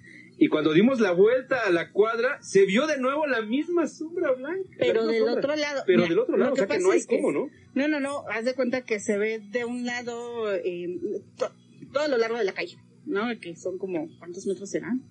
Y 0.42 0.48
cuando 0.48 0.72
dimos 0.72 1.02
la 1.02 1.12
vuelta 1.12 1.60
a 1.68 1.70
la 1.70 1.92
cuadra, 1.92 2.42
se 2.42 2.66
vio 2.66 2.88
de 2.88 2.98
nuevo 2.98 3.28
la 3.28 3.42
misma 3.42 3.88
sombra 3.88 4.32
blanca. 4.32 4.70
Pero 4.80 5.06
del 5.06 5.18
sombra. 5.26 5.34
otro 5.36 5.56
lado. 5.58 5.84
Pero 5.86 5.98
Mira, 6.00 6.10
del 6.10 6.20
otro 6.20 6.38
lado, 6.38 6.54
o 6.54 6.56
sea 6.56 6.68
que 6.68 6.80
no 6.80 6.92
hay 6.92 7.00
es 7.00 7.08
que- 7.08 7.18
cómo, 7.18 7.32
¿no? 7.34 7.50
No, 7.74 7.88
no, 7.90 8.00
no. 8.00 8.24
Haz 8.30 8.46
de 8.46 8.56
cuenta 8.56 8.82
que 8.86 9.00
se 9.02 9.18
ve 9.18 9.40
de 9.52 9.66
un 9.66 9.86
lado, 9.86 10.54
eh, 10.56 10.98
to- 11.38 11.52
todo 11.92 12.04
a 12.04 12.08
lo 12.08 12.18
largo 12.18 12.38
de 12.38 12.46
la 12.46 12.54
calle, 12.54 12.78
¿no? 13.06 13.24
Que 13.42 13.56
son 13.58 13.78
como, 13.78 14.08
¿cuántos 14.18 14.46
metros 14.48 14.70
serán? 14.70 15.04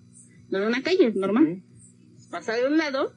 De 0.49 0.65
una 0.65 0.81
calle, 0.81 1.11
normal. 1.13 1.61
Pasa 2.31 2.55
de 2.55 2.65
un 2.67 2.77
lado 2.77 3.13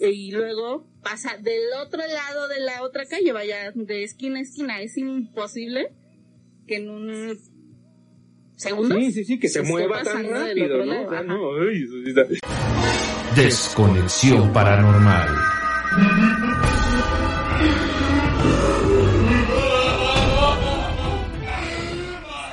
y 0.00 0.32
luego 0.32 0.86
pasa 1.04 1.36
del 1.38 1.62
otro 1.84 2.00
lado 2.00 2.48
de 2.48 2.60
la 2.60 2.82
otra 2.82 3.06
calle, 3.06 3.30
vaya, 3.32 3.70
de 3.72 4.02
esquina 4.02 4.40
a 4.40 4.42
esquina. 4.42 4.80
Es 4.82 4.96
imposible 4.96 5.92
que 6.66 6.76
en 6.76 6.90
un 6.90 7.38
segundo. 8.58 8.96
Sí, 8.96 9.12
sí, 9.12 9.24
sí, 9.24 9.38
que 9.38 9.48
se 9.48 9.60
esté 9.60 9.70
mueva 9.70 10.02
tan 10.02 10.28
rápido, 10.28 10.84
¿no? 10.84 11.02
O 11.06 11.10
sea, 11.10 11.24
ay, 11.68 11.84
está- 12.06 12.26
Desconexión 13.36 14.52
paranormal. 14.52 15.28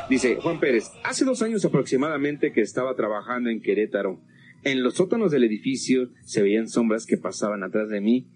Dice 0.10 0.36
Juan 0.42 0.60
Pérez, 0.60 0.92
hace 1.04 1.26
dos 1.26 1.42
años 1.42 1.66
aproximadamente 1.66 2.52
que 2.54 2.62
estaba 2.62 2.96
trabajando 2.96 3.50
en 3.50 3.62
Querétaro. 3.62 4.22
En 4.64 4.84
los 4.84 4.96
sótanos 4.96 5.32
del 5.32 5.44
edificio 5.44 6.10
se 6.24 6.42
veían 6.44 6.68
sombras 6.70 7.06
que 7.06 7.18
pasaban 7.18 7.64
atrás 7.64 7.90
de 7.90 8.02
mí 8.02 8.28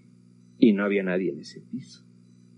y 0.57 0.73
no 0.73 0.83
había 0.83 1.03
nadie 1.03 1.31
en 1.31 1.39
ese 1.41 1.61
piso. 1.71 2.03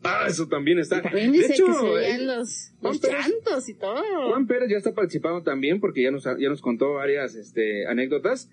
Ah, 0.03 0.25
eso 0.27 0.47
también 0.47 0.79
está. 0.79 1.01
También 1.01 1.31
De 1.31 1.37
dice 1.39 1.53
hecho, 1.53 1.65
que 1.67 1.73
se 1.73 1.87
eh, 1.87 1.93
veían 1.93 2.27
los, 2.27 2.71
Juan 2.79 2.93
los 2.93 3.01
Pérez- 3.01 3.27
llantos 3.27 3.69
y 3.69 3.73
todo. 3.75 4.29
Juan 4.29 4.47
Pérez 4.47 4.69
ya 4.71 4.77
está 4.77 4.93
participando 4.93 5.43
también 5.43 5.79
porque 5.79 6.01
ya 6.03 6.11
nos, 6.11 6.23
ya 6.23 6.49
nos 6.49 6.61
contó 6.61 6.93
varias 6.95 7.35
este, 7.35 7.85
anécdotas. 7.87 8.49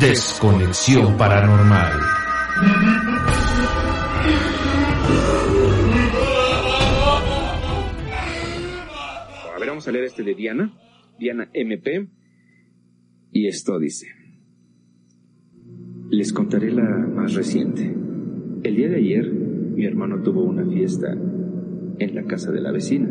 Desconexión 0.00 1.16
paranormal. 1.16 2.00
A 9.54 9.58
ver, 9.58 9.68
vamos 9.68 9.86
a 9.88 9.92
leer 9.92 10.04
este 10.04 10.22
de 10.22 10.34
Diana, 10.34 10.72
Diana 11.18 11.48
MP. 11.52 12.06
Y 13.32 13.46
esto 13.48 13.78
dice. 13.78 14.08
Les 16.10 16.32
contaré 16.32 16.70
la 16.70 16.82
más 16.84 17.34
reciente. 17.34 17.94
El 18.62 18.76
día 18.76 18.88
de 18.88 18.96
ayer, 18.96 19.32
mi 19.76 19.84
hermano 19.84 20.22
tuvo 20.22 20.42
una 20.42 20.64
fiesta 20.64 21.14
en 21.98 22.14
la 22.14 22.22
casa 22.24 22.50
de 22.50 22.60
la 22.60 22.72
vecina. 22.72 23.08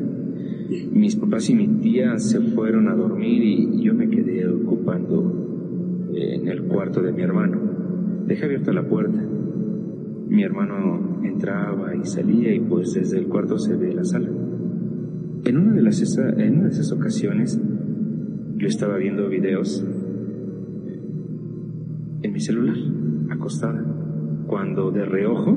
Mis 0.91 1.15
papás 1.15 1.49
y 1.49 1.55
mi 1.55 1.67
tía 1.79 2.17
se 2.17 2.39
fueron 2.41 2.87
a 2.87 2.95
dormir 2.95 3.43
y 3.43 3.83
yo 3.83 3.93
me 3.93 4.09
quedé 4.09 4.47
ocupando 4.47 6.09
en 6.13 6.47
el 6.47 6.63
cuarto 6.63 7.01
de 7.01 7.11
mi 7.11 7.21
hermano. 7.21 7.59
Dejé 8.27 8.45
abierta 8.45 8.73
la 8.73 8.87
puerta. 8.87 9.21
Mi 10.27 10.41
hermano 10.43 11.19
entraba 11.23 11.95
y 11.95 12.03
salía 12.05 12.53
y 12.53 12.59
pues 12.61 12.93
desde 12.93 13.19
el 13.19 13.27
cuarto 13.27 13.59
se 13.59 13.75
ve 13.75 13.93
la 13.93 14.03
sala. 14.03 14.29
En 15.45 15.57
una 15.57 15.73
de 15.73 15.81
las 15.83 16.01
esa- 16.01 16.29
en 16.41 16.55
una 16.55 16.63
de 16.65 16.69
esas 16.71 16.91
ocasiones 16.91 17.61
yo 18.57 18.67
estaba 18.67 18.97
viendo 18.97 19.29
videos 19.29 19.85
en 22.23 22.33
mi 22.33 22.39
celular, 22.39 22.77
acostada, 23.29 23.85
cuando 24.47 24.89
de 24.89 25.05
reojo 25.05 25.55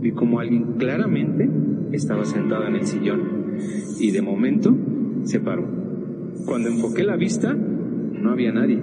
vi 0.00 0.12
como 0.12 0.40
alguien 0.40 0.74
claramente 0.78 1.48
estaba 1.92 2.24
sentado 2.24 2.66
en 2.66 2.76
el 2.76 2.86
sillón 2.86 3.56
y 3.98 4.10
de 4.10 4.22
momento 4.22 4.74
se 5.24 5.40
paró. 5.40 5.66
Cuando 6.46 6.68
enfoqué 6.68 7.04
la 7.04 7.16
vista, 7.16 7.54
no 7.54 8.30
había 8.30 8.52
nadie. 8.52 8.80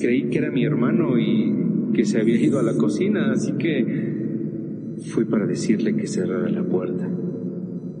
Creí 0.00 0.30
que 0.30 0.38
era 0.38 0.50
mi 0.50 0.64
hermano 0.64 1.18
y 1.18 1.92
que 1.92 2.04
se 2.04 2.20
había 2.20 2.40
ido 2.40 2.58
a 2.58 2.62
la 2.62 2.74
cocina, 2.74 3.32
así 3.32 3.52
que 3.52 4.96
fui 5.12 5.24
para 5.24 5.46
decirle 5.46 5.96
que 5.96 6.06
cerrara 6.06 6.48
la 6.48 6.62
puerta. 6.62 7.08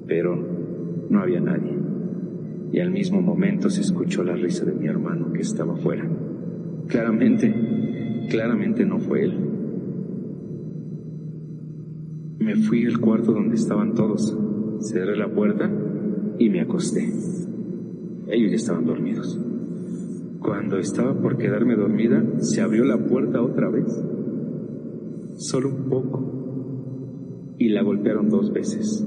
Pero 0.06 1.06
no 1.10 1.20
había 1.20 1.40
nadie. 1.40 1.78
Y 2.72 2.78
al 2.78 2.90
mismo 2.90 3.20
momento 3.20 3.68
se 3.68 3.80
escuchó 3.80 4.22
la 4.22 4.36
risa 4.36 4.64
de 4.64 4.72
mi 4.72 4.86
hermano 4.86 5.32
que 5.32 5.42
estaba 5.42 5.76
fuera. 5.76 6.08
Claramente, 6.86 7.52
claramente 8.28 8.84
no 8.86 9.00
fue 9.00 9.24
él. 9.24 9.34
Me 12.40 12.56
fui 12.56 12.86
al 12.86 12.98
cuarto 12.98 13.32
donde 13.32 13.56
estaban 13.56 13.92
todos. 13.94 14.34
Cerré 14.80 15.14
la 15.14 15.28
puerta 15.28 15.70
y 16.38 16.48
me 16.48 16.62
acosté. 16.62 17.06
Ellos 18.28 18.50
ya 18.50 18.56
estaban 18.56 18.86
dormidos. 18.86 19.38
Cuando 20.40 20.78
estaba 20.78 21.12
por 21.20 21.36
quedarme 21.36 21.76
dormida, 21.76 22.24
se 22.38 22.62
abrió 22.62 22.84
la 22.84 22.96
puerta 22.96 23.42
otra 23.42 23.68
vez. 23.68 23.84
Solo 25.36 25.68
un 25.68 25.84
poco. 25.90 27.54
Y 27.58 27.68
la 27.68 27.82
golpearon 27.82 28.30
dos 28.30 28.50
veces. 28.54 29.06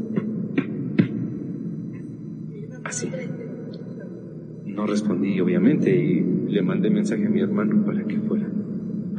Así. 2.84 3.10
No 4.68 4.86
respondí, 4.86 5.42
obviamente, 5.42 5.90
y 5.90 6.52
le 6.52 6.62
mandé 6.62 6.92
mensaje 6.92 7.26
a 7.26 7.30
mi 7.32 7.42
hermano 7.42 7.84
para 7.84 8.04
que 8.04 8.20
fuera 8.20 8.48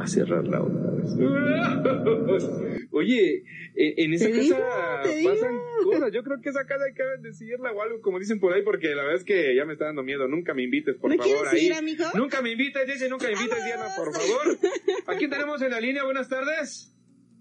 a 0.05 0.07
cerrarla 0.07 0.61
otra 0.63 0.91
vez. 0.91 1.11
Oye, 2.91 3.43
en, 3.75 3.93
en 3.97 4.13
esa 4.13 4.29
casa 4.29 4.41
digo, 4.41 4.57
pasan 4.57 5.51
digo. 5.51 5.91
cosas. 5.91 6.11
Yo 6.13 6.23
creo 6.23 6.41
que 6.41 6.49
esa 6.49 6.65
casa 6.65 6.85
hay 6.87 6.93
que 6.93 7.03
bendecirla 7.03 7.71
o 7.71 7.81
algo, 7.81 8.01
como 8.01 8.19
dicen 8.19 8.39
por 8.39 8.53
ahí, 8.53 8.61
porque 8.63 8.89
la 8.95 9.03
verdad 9.03 9.17
es 9.17 9.23
que 9.25 9.55
ya 9.55 9.65
me 9.65 9.73
está 9.73 9.85
dando 9.85 10.03
miedo. 10.03 10.27
Nunca 10.27 10.53
me 10.53 10.63
invites, 10.63 10.95
por 10.95 11.09
¿No 11.11 11.17
favor. 11.17 11.33
quieres 11.43 11.53
ahí. 11.53 11.65
ir, 11.67 11.73
amigo? 11.73 12.05
Nunca 12.13 12.41
me 12.41 12.51
invites, 12.51 12.87
dice, 12.87 13.09
nunca 13.09 13.27
me 13.27 13.33
invites, 13.33 13.63
Diana, 13.65 13.87
por 13.97 14.13
favor. 14.13 14.57
¿A 15.07 15.15
quién 15.17 15.29
tenemos 15.29 15.61
en 15.61 15.71
la 15.71 15.79
línea? 15.81 16.03
Buenas 16.05 16.29
tardes. 16.29 16.91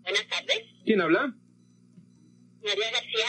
Buenas 0.02 0.26
tardes, 0.28 0.62
¿Quién 0.85 1.00
habla? 1.00 1.35
María 2.62 2.90
García, 2.90 3.26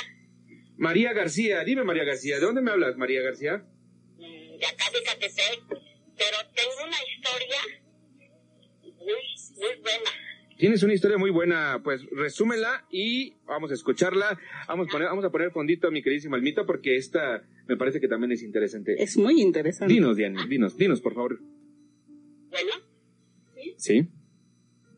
María 0.77 1.13
García. 1.13 1.63
Dime, 1.63 1.83
María 1.83 2.03
García, 2.05 2.35
¿de 2.39 2.41
dónde 2.45 2.61
me 2.61 2.71
hablas, 2.71 2.97
María 2.97 3.21
García? 3.21 3.63
mm, 4.17 4.57
de 4.59 4.65
acá 4.65 4.85
de 4.93 5.03
Catepec, 5.03 5.61
pero 6.17 6.37
tengo 6.55 6.83
una 6.85 6.97
historia 7.03 7.57
muy, 9.55 9.81
buena. 9.81 10.09
Tienes 10.57 10.83
una 10.83 10.93
historia 10.93 11.17
muy 11.17 11.31
buena, 11.31 11.81
pues 11.83 12.01
resúmela 12.11 12.85
y 12.89 13.33
vamos 13.45 13.71
a 13.71 13.73
escucharla. 13.73 14.39
Vamos 14.67 14.87
a 14.87 14.91
poner, 14.91 15.07
vamos 15.09 15.25
a 15.25 15.29
poner 15.31 15.51
fondito 15.51 15.87
a 15.87 15.91
mi 15.91 16.01
queridísima 16.01 16.37
Almita 16.37 16.65
porque 16.65 16.95
esta 16.95 17.43
me 17.67 17.75
parece 17.75 17.99
que 17.99 18.07
también 18.07 18.31
es 18.31 18.41
interesante. 18.41 18.95
Es 19.01 19.17
muy 19.17 19.41
interesante. 19.41 19.93
Dinos, 19.93 20.15
Diana, 20.15 20.45
dinos, 20.47 20.77
dinos, 20.77 21.01
por 21.01 21.13
favor. 21.13 21.39
Bueno, 22.49 22.71
Sí. 23.77 24.07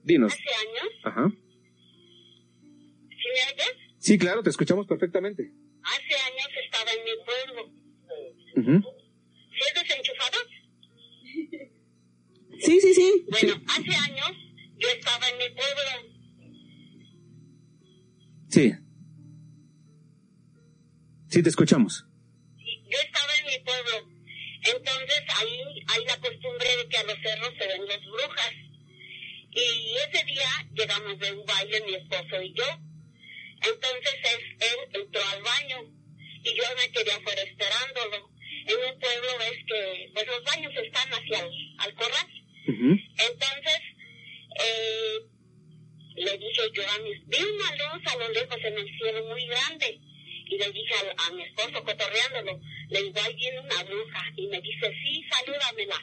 Dinos. 0.03 0.33
hace 0.33 0.43
años, 0.43 0.93
Ajá. 1.03 1.29
¿sí 1.29 3.27
me 3.33 3.53
oyes? 3.53 3.73
Sí, 3.97 4.17
claro, 4.19 4.43
te 4.43 4.51
escuchamos 4.51 4.85
perfectamente. 4.85 5.51
Hace 5.81 6.13
años 6.13 6.47
estaba 6.63 6.91
en 6.91 7.03
mi 7.03 7.11
pueblo. 7.25 7.71
Ujú. 8.57 8.89
¿Sí 9.51 9.59
es 9.67 9.73
desenchufado? 9.81 10.37
Sí, 12.59 12.79
sí, 12.81 12.93
sí. 12.93 13.25
Bueno, 13.29 13.55
hace 13.67 13.95
años 13.95 14.31
yo 14.77 14.89
estaba 14.89 15.27
en 15.29 15.37
mi 15.37 15.49
pueblo. 15.49 16.17
Sí. 18.49 18.73
Sí, 21.29 21.43
te 21.43 21.49
escuchamos. 21.49 22.05
Yo 22.57 22.97
estaba 23.03 23.33
en 23.39 23.45
mi 23.47 23.59
pueblo. 23.59 24.09
Entonces 24.63 25.23
ahí 25.39 25.61
hay 25.87 26.05
la 26.05 26.17
costumbre 26.17 26.77
de 26.77 26.89
que 26.89 26.97
a 26.97 27.03
los 27.03 27.17
cerros 27.21 27.53
se 27.57 27.67
ven 27.67 27.87
las 27.87 28.01
brujas. 28.01 28.53
Y 29.51 29.95
ese 30.07 30.23
día 30.25 30.49
llegamos 30.73 31.19
de 31.19 31.31
un 31.31 31.45
baile 31.45 31.81
mi 31.85 31.95
esposo 31.95 32.41
y 32.41 32.53
yo. 32.53 32.65
Entonces 33.61 34.15
él, 34.23 34.57
él 34.59 35.01
entró 35.01 35.21
al 35.33 35.41
baño 35.41 35.77
y 36.43 36.55
yo 36.55 36.63
me 36.77 36.91
quedé 36.91 37.11
afuera 37.11 37.41
esperándolo. 37.41 38.29
En 38.67 38.93
un 38.93 38.99
pueblo 38.99 39.29
ves 39.39 39.59
que 39.67 40.11
pues 40.13 40.27
los 40.27 40.43
baños 40.43 40.73
están 40.75 41.09
hacia 41.09 41.39
el 41.39 41.75
al 41.79 41.93
corral. 41.95 42.27
Entonces, 42.67 43.79
le 46.17 46.37
dije 46.37 46.61
yo 46.73 46.83
a 46.89 46.99
mi, 46.99 47.13
vi 47.27 47.37
una 47.37 47.71
luz 47.75 48.07
a 48.07 48.15
lo 48.17 48.29
lejos 48.29 48.57
en 48.63 48.77
el 48.77 48.97
cielo 48.97 49.25
muy 49.25 49.45
grande. 49.45 49.99
Y 50.49 50.57
le 50.57 50.71
dije 50.71 50.93
a, 51.17 51.31
mi 51.31 51.43
esposo, 51.43 51.83
cotorreándolo, 51.83 52.61
le 52.89 53.03
digo, 53.03 53.19
ahí 53.21 53.35
viene 53.35 53.59
una 53.59 53.83
bruja. 53.83 54.23
Y 54.35 54.47
me 54.47 54.61
dice, 54.61 54.91
sí, 55.03 55.23
salúdamela. 55.29 56.01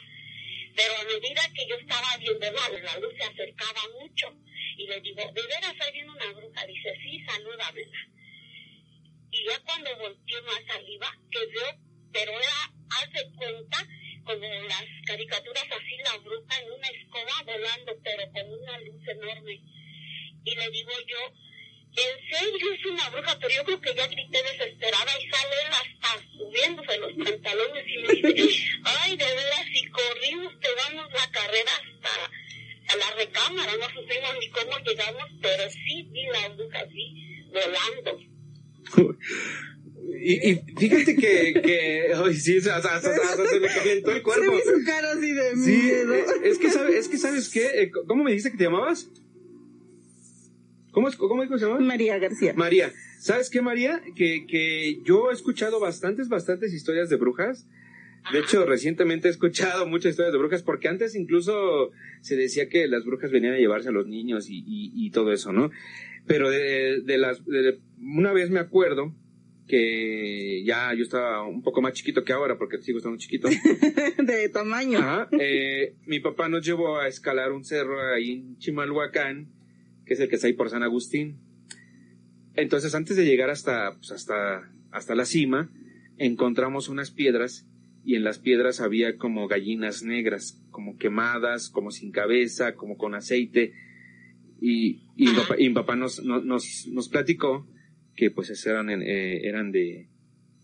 Pero 0.75 0.93
a 0.97 1.03
medida 1.03 1.41
que 1.53 1.67
yo 1.67 1.75
estaba 1.75 2.15
viendo 2.19 2.51
la, 2.51 2.69
la 2.69 2.99
luz 2.99 3.13
se 3.17 3.23
acercaba 3.23 3.81
mucho. 3.99 4.33
Y 4.77 4.87
le 4.87 5.01
digo, 5.01 5.23
¿de 5.33 5.41
veras 5.41 5.73
ahí 5.79 5.93
viene 5.93 6.11
una 6.11 6.31
bruja? 6.31 6.65
Dice, 6.65 6.93
sí, 7.01 7.25
salúdamela. 7.27 8.07
Y 9.31 9.45
ya 9.45 9.59
cuando 9.65 9.97
volteó 9.97 10.43
más 10.43 10.61
arriba, 10.69 11.11
que 11.31 11.45
veo, 11.47 11.79
pero 12.13 12.31
era, 12.31 12.71
haz 12.91 13.11
de 13.11 13.31
cuenta, 13.35 13.87
como 14.23 14.47
las 14.47 14.85
caricaturas 15.05 15.65
así, 15.71 15.97
la 16.03 16.17
bruja 16.19 16.59
en 16.61 16.71
una 16.71 16.87
escoba 16.87 17.43
volando, 17.45 17.94
una 18.75 18.91
luz 18.91 19.07
enorme. 19.07 19.61
Y 20.43 20.55
le 20.55 20.69
digo 20.69 20.91
yo, 21.07 21.33
en 21.97 22.29
serio 22.29 22.73
es 22.73 22.85
una 22.85 23.09
bruja, 23.09 23.37
pero 23.39 23.53
yo 23.55 23.63
creo 23.63 23.81
que 23.81 23.95
ya 23.95 24.07
grité 24.07 24.43
desesperada 24.43 25.11
y 25.19 25.29
sale 25.29 25.55
él 25.63 25.71
hasta 25.71 26.27
subiéndose 26.37 26.97
los 26.97 27.13
pantalones 27.13 27.85
y 27.87 27.97
me 27.97 28.31
dice, 28.31 28.67
ay, 28.83 29.17
de 29.17 29.25
veras, 29.25 29.65
y 29.73 29.85
corrimos, 29.87 30.53
pegamos 30.55 31.11
la 31.13 31.31
carrera 31.31 31.71
hasta 31.71 32.31
a 32.87 32.95
la 32.97 33.11
recámara, 33.15 33.71
no 33.77 33.89
supimos 33.89 34.35
ni 34.39 34.49
cómo 34.49 34.77
llegamos, 34.85 35.29
pero 35.41 35.69
sí 35.71 36.03
vi 36.11 36.25
la 36.27 36.49
bruja 36.49 36.79
así, 36.79 37.43
volando. 37.51 38.19
Y, 40.07 40.51
y 40.51 40.55
fíjate 40.77 41.15
que, 41.15 41.61
que 41.63 42.07
ay, 42.15 42.33
sí, 42.35 42.57
hasta- 42.57 42.77
hasta 42.95 43.47
se 43.47 43.59
me 43.59 43.67
calentó 43.67 44.11
el 44.11 44.17
Se 44.17 44.23
cuerpo. 44.23 44.51
me 44.51 44.57
hizo 44.59 44.71
cara 44.85 45.11
así 45.13 45.31
de 45.31 45.55
Sí, 45.55 45.81
miedo. 45.83 46.13
eh, 46.13 46.25
es 46.43 46.57
que, 46.59 46.69
sabe- 46.69 46.97
es 46.97 47.07
que 47.07 47.17
sabes 47.17 47.49
qué, 47.49 47.65
Eh, 47.81 47.91
¿cómo 48.07 48.23
me 48.23 48.31
dijiste 48.31 48.51
que 48.51 48.57
te 48.57 48.65
llamabas? 48.65 49.09
¿Cómo, 50.91 51.09
cómo 51.17 51.41
dijo 51.41 51.55
que 51.55 51.59
se 51.59 51.65
llamaba? 51.65 51.83
María 51.83 52.17
García. 52.19 52.53
María, 52.55 52.91
¿sabes 53.19 53.49
qué, 53.49 53.61
María? 53.61 54.01
Que, 54.15 54.45
que 54.47 55.01
yo 55.03 55.29
he 55.29 55.33
escuchado 55.33 55.79
bastantes, 55.79 56.29
bastantes 56.29 56.73
historias 56.73 57.09
de 57.09 57.17
brujas. 57.17 57.67
De 58.31 58.39
hecho, 58.39 58.65
recientemente 58.65 59.27
he 59.27 59.31
escuchado 59.31 59.85
muchas 59.87 60.11
historias 60.11 60.31
de 60.33 60.39
brujas 60.39 60.63
porque 60.63 60.87
antes 60.87 61.15
incluso 61.15 61.91
se 62.21 62.35
decía 62.35 62.69
que 62.69 62.87
las 62.87 63.03
brujas 63.05 63.31
venían 63.31 63.53
a 63.53 63.57
llevarse 63.57 63.89
a 63.89 63.91
los 63.91 64.07
niños 64.07 64.49
y, 64.49 64.59
y- 64.65 64.91
y 64.95 65.11
todo 65.11 65.31
eso, 65.31 65.51
¿no? 65.51 65.69
Pero 66.25 66.49
de, 66.49 67.01
de 67.03 67.17
las, 67.17 67.45
de- 67.45 67.79
una 67.99 68.31
vez 68.33 68.49
me 68.49 68.59
acuerdo 68.59 69.13
que 69.67 70.63
ya 70.63 70.93
yo 70.93 71.03
estaba 71.03 71.47
un 71.47 71.61
poco 71.63 71.81
más 71.81 71.93
chiquito 71.93 72.23
que 72.23 72.33
ahora 72.33 72.57
porque 72.57 72.77
sigo 72.81 72.97
estando 72.99 73.17
chiquito. 73.17 73.47
de 74.23 74.49
tamaño. 74.49 74.99
Ajá, 74.99 75.27
eh, 75.39 75.95
mi 76.05 76.19
papá 76.19 76.49
nos 76.49 76.65
llevó 76.65 76.99
a 76.99 77.07
escalar 77.07 77.51
un 77.51 77.63
cerro 77.63 77.99
ahí 78.13 78.31
en 78.31 78.57
Chimalhuacán, 78.57 79.49
que 80.05 80.13
es 80.13 80.19
el 80.19 80.29
que 80.29 80.35
está 80.35 80.47
ahí 80.47 80.53
por 80.53 80.69
San 80.69 80.83
Agustín. 80.83 81.39
Entonces, 82.55 82.95
antes 82.95 83.17
de 83.17 83.25
llegar 83.25 83.49
hasta, 83.49 83.95
pues, 83.97 84.11
hasta, 84.11 84.71
hasta 84.91 85.15
la 85.15 85.25
cima, 85.25 85.69
encontramos 86.17 86.87
unas 86.87 87.11
piedras 87.11 87.67
y 88.03 88.15
en 88.15 88.23
las 88.23 88.39
piedras 88.39 88.81
había 88.81 89.17
como 89.17 89.47
gallinas 89.47 90.03
negras, 90.03 90.61
como 90.69 90.97
quemadas, 90.97 91.69
como 91.69 91.91
sin 91.91 92.11
cabeza, 92.11 92.75
como 92.75 92.97
con 92.97 93.15
aceite. 93.15 93.73
Y, 94.61 95.01
y, 95.17 95.25
mi, 95.27 95.33
papá, 95.35 95.55
y 95.57 95.67
mi 95.69 95.73
papá 95.75 95.95
nos, 95.95 96.23
no- 96.23 96.41
nos, 96.41 96.87
nos 96.91 97.09
platicó 97.09 97.67
que 98.15 98.31
pues 98.31 98.65
eran, 98.65 98.89
en- 98.89 99.01
eh, 99.01 99.47
eran 99.47 99.71
de, 99.71 100.07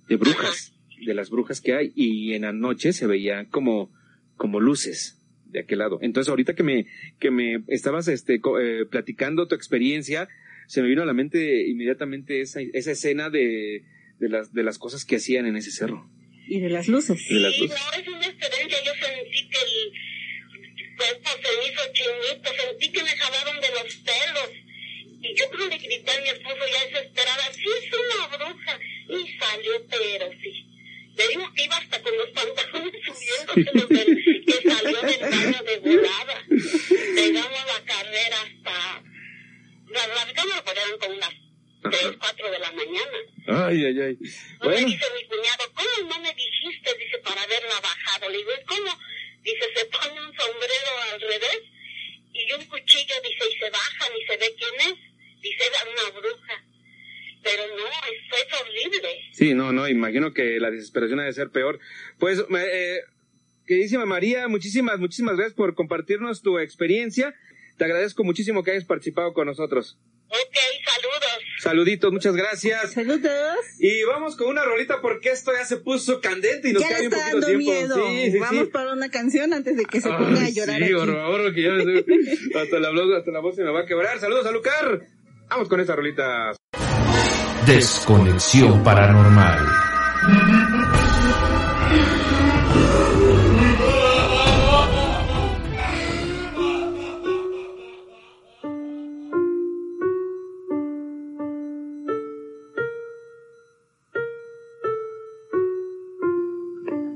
de 0.08 0.16
brujas, 0.16 0.74
de 1.06 1.14
las 1.14 1.30
brujas 1.30 1.62
que 1.62 1.74
hay, 1.74 1.92
y 1.96 2.34
en 2.34 2.44
la 2.44 2.54
noche 2.54 2.94
se 2.94 3.08
veían 3.08 3.46
como, 3.48 3.92
como 4.38 4.60
luces 4.60 5.18
de 5.46 5.60
aquel 5.62 5.80
lado. 5.80 6.00
Entonces 6.02 6.30
ahorita 6.30 6.56
que 6.56 6.64
me, 6.64 6.86
que 7.20 7.30
me 7.32 7.64
estabas 7.68 8.08
este, 8.08 8.40
co- 8.40 8.60
eh, 8.60 8.86
platicando 8.86 9.48
tu 9.48 9.56
experiencia, 9.56 10.30
se 10.68 10.82
me 10.82 10.88
vino 10.88 11.02
a 11.02 11.06
la 11.06 11.14
mente 11.14 11.68
inmediatamente 11.68 12.40
esa, 12.42 12.62
esa 12.62 12.92
escena 12.92 13.30
de, 13.30 13.84
de 14.20 14.30
las, 14.30 14.54
de 14.54 14.64
las 14.64 14.78
cosas 14.78 15.04
que 15.04 15.18
hacían 15.18 15.46
en 15.46 15.58
ese 15.58 15.72
cerro. 15.72 16.10
Y 16.48 16.60
de 16.62 16.70
las 16.70 16.88
luces. 16.88 17.20
De 17.30 17.36
las 17.40 17.54
Sí, 17.54 17.62
luces. 17.64 17.78
no, 17.80 18.02
es 18.02 18.08
una 18.08 18.26
experiencia. 18.26 18.78
Yo 18.86 18.92
sentí 18.94 19.50
que 19.50 19.58
el 19.60 20.96
cuerpo 20.96 21.30
se 21.42 21.58
me 21.58 21.68
hizo 21.68 21.82
chinito, 21.94 22.50
sentí 22.70 22.92
que 22.92 23.04
me 23.04 23.10
jalaron 23.10 23.62
de 23.62 23.68
los 23.72 23.96
pelos. 23.98 24.50
Y 25.22 25.36
yo 25.36 25.52
que 25.52 25.58
le 25.58 25.78
grité 25.78 26.12
a 26.12 26.22
mi 26.22 26.30
esposo 26.30 26.58
ya 26.68 26.86
desesperada, 26.86 27.54
sí 27.54 27.66
es 27.78 27.94
una 27.94 28.28
bruja. 28.28 28.80
Y 29.10 29.38
salió, 29.40 29.86
pero 29.88 30.32
sí. 30.42 30.66
Le 31.16 31.28
digo 31.28 31.54
que 31.54 31.64
iba 31.66 31.76
hasta 31.76 32.02
con 32.02 32.18
los 32.18 32.30
pantalones 32.30 32.94
subiéndose 33.06 33.94
del, 33.94 34.46
que 34.46 34.70
salió 34.70 35.02
del 35.02 35.20
baño 35.20 35.64
de 35.64 35.78
volada. 35.80 36.46
Pegamos 37.16 37.66
la 37.68 37.86
carrera 37.86 38.38
hasta... 38.42 39.04
La, 39.90 40.08
la 40.08 40.26
recámara 40.26 40.64
pues 40.64 40.78
eran 40.78 41.00
como 41.00 41.16
unas 41.16 41.34
tres, 41.84 42.18
cuatro 42.18 42.52
de 42.52 42.60
la 42.60 42.72
mañana. 42.72 43.18
Ay, 43.48 43.86
ay, 43.86 44.00
ay. 44.00 44.18
No 44.62 44.70
me 44.70 44.74
Bueno, 44.74 44.88
dice 44.88 45.06
mi 45.16 45.28
cuñado, 45.28 45.72
¿cómo 45.74 46.10
no 46.10 46.20
me 46.20 46.34
dijiste? 46.34 46.96
Dice, 46.96 47.18
para 47.20 47.42
haberla 47.42 47.80
bajado. 47.82 48.30
Le 48.30 48.38
digo, 48.38 48.52
¿y 48.54 48.66
¿cómo? 48.66 48.98
Dice, 49.44 49.66
se 49.76 49.86
pone 49.86 50.22
un 50.22 50.34
sombrero 50.38 50.92
al 51.12 51.22
revés 51.22 51.62
y 52.34 52.52
un 52.54 52.66
cuchillo, 52.66 53.16
dice, 53.24 53.50
y 53.52 53.60
se 53.60 53.70
bajan 53.70 54.12
y 54.18 54.26
se 54.26 54.38
ve 54.38 54.56
quién 54.58 54.76
es. 54.92 55.42
Dice, 55.42 55.64
era 55.66 55.92
una 55.92 56.20
bruja. 56.20 56.64
Pero 57.44 57.64
no, 57.76 57.88
eso 57.88 58.36
es 58.38 58.62
horrible. 58.62 59.31
Sí, 59.42 59.56
no, 59.56 59.72
no, 59.74 59.88
imagino 59.88 60.34
que 60.34 60.60
la 60.60 60.70
desesperación 60.70 61.20
ha 61.20 61.24
de 61.26 61.34
ser 61.34 61.50
peor. 61.50 61.80
Pues, 62.20 62.44
eh, 62.58 63.00
queridísima 63.66 64.06
María, 64.06 64.48
muchísimas, 64.48 65.00
muchísimas 65.00 65.36
gracias 65.36 65.56
por 65.56 65.74
compartirnos 65.74 66.44
tu 66.44 66.60
experiencia. 66.60 67.34
Te 67.78 67.86
agradezco 67.86 68.24
muchísimo 68.24 68.64
que 68.64 68.70
hayas 68.72 68.86
participado 68.86 69.34
con 69.34 69.48
nosotros. 69.48 69.98
Ok, 70.28 70.58
saludos. 70.86 71.44
Saluditos, 71.60 72.12
muchas 72.14 72.36
gracias. 72.36 72.94
Saludos. 72.94 73.32
Y 73.80 74.04
vamos 74.04 74.36
con 74.36 74.48
una 74.50 74.64
rolita 74.64 75.02
porque 75.02 75.30
esto 75.30 75.52
ya 75.58 75.66
se 75.66 75.78
puso 75.78 76.22
candente 76.22 76.70
y 76.70 76.74
nos 76.74 76.84
bien 76.88 77.04
está 77.04 77.10
poquito 77.18 77.32
dando 77.32 77.48
tiempo. 77.48 77.72
miedo. 77.72 78.08
Sí, 78.08 78.32
sí, 78.32 78.38
Vamos 78.40 78.66
sí. 78.66 78.70
para 78.72 78.94
una 78.94 79.10
canción 79.10 79.54
antes 79.54 79.76
de 79.76 79.86
que 79.86 80.00
se 80.02 80.08
ponga 80.10 80.46
a 80.46 80.50
llorar 80.50 80.78
sí, 80.78 80.84
aquí. 80.84 80.94
por 80.94 81.12
favor, 81.14 81.54
que 81.56 81.62
ya 81.64 81.70
me 81.72 81.84
estoy- 81.84 82.52
hasta 82.62 82.80
la 82.80 82.92
voz, 82.92 83.18
hasta 83.18 83.32
la 83.32 83.40
voz 83.40 83.56
se 83.56 83.64
me 83.64 83.72
va 83.72 83.82
a 83.82 83.86
quebrar. 83.88 84.20
Saludos 84.20 84.46
a 84.46 84.52
Lucar. 84.52 85.02
Vamos 85.50 85.68
con 85.68 85.80
esta 85.80 85.96
rolita. 85.96 86.54
Desconexión 87.66 88.84
paranormal. 88.84 89.81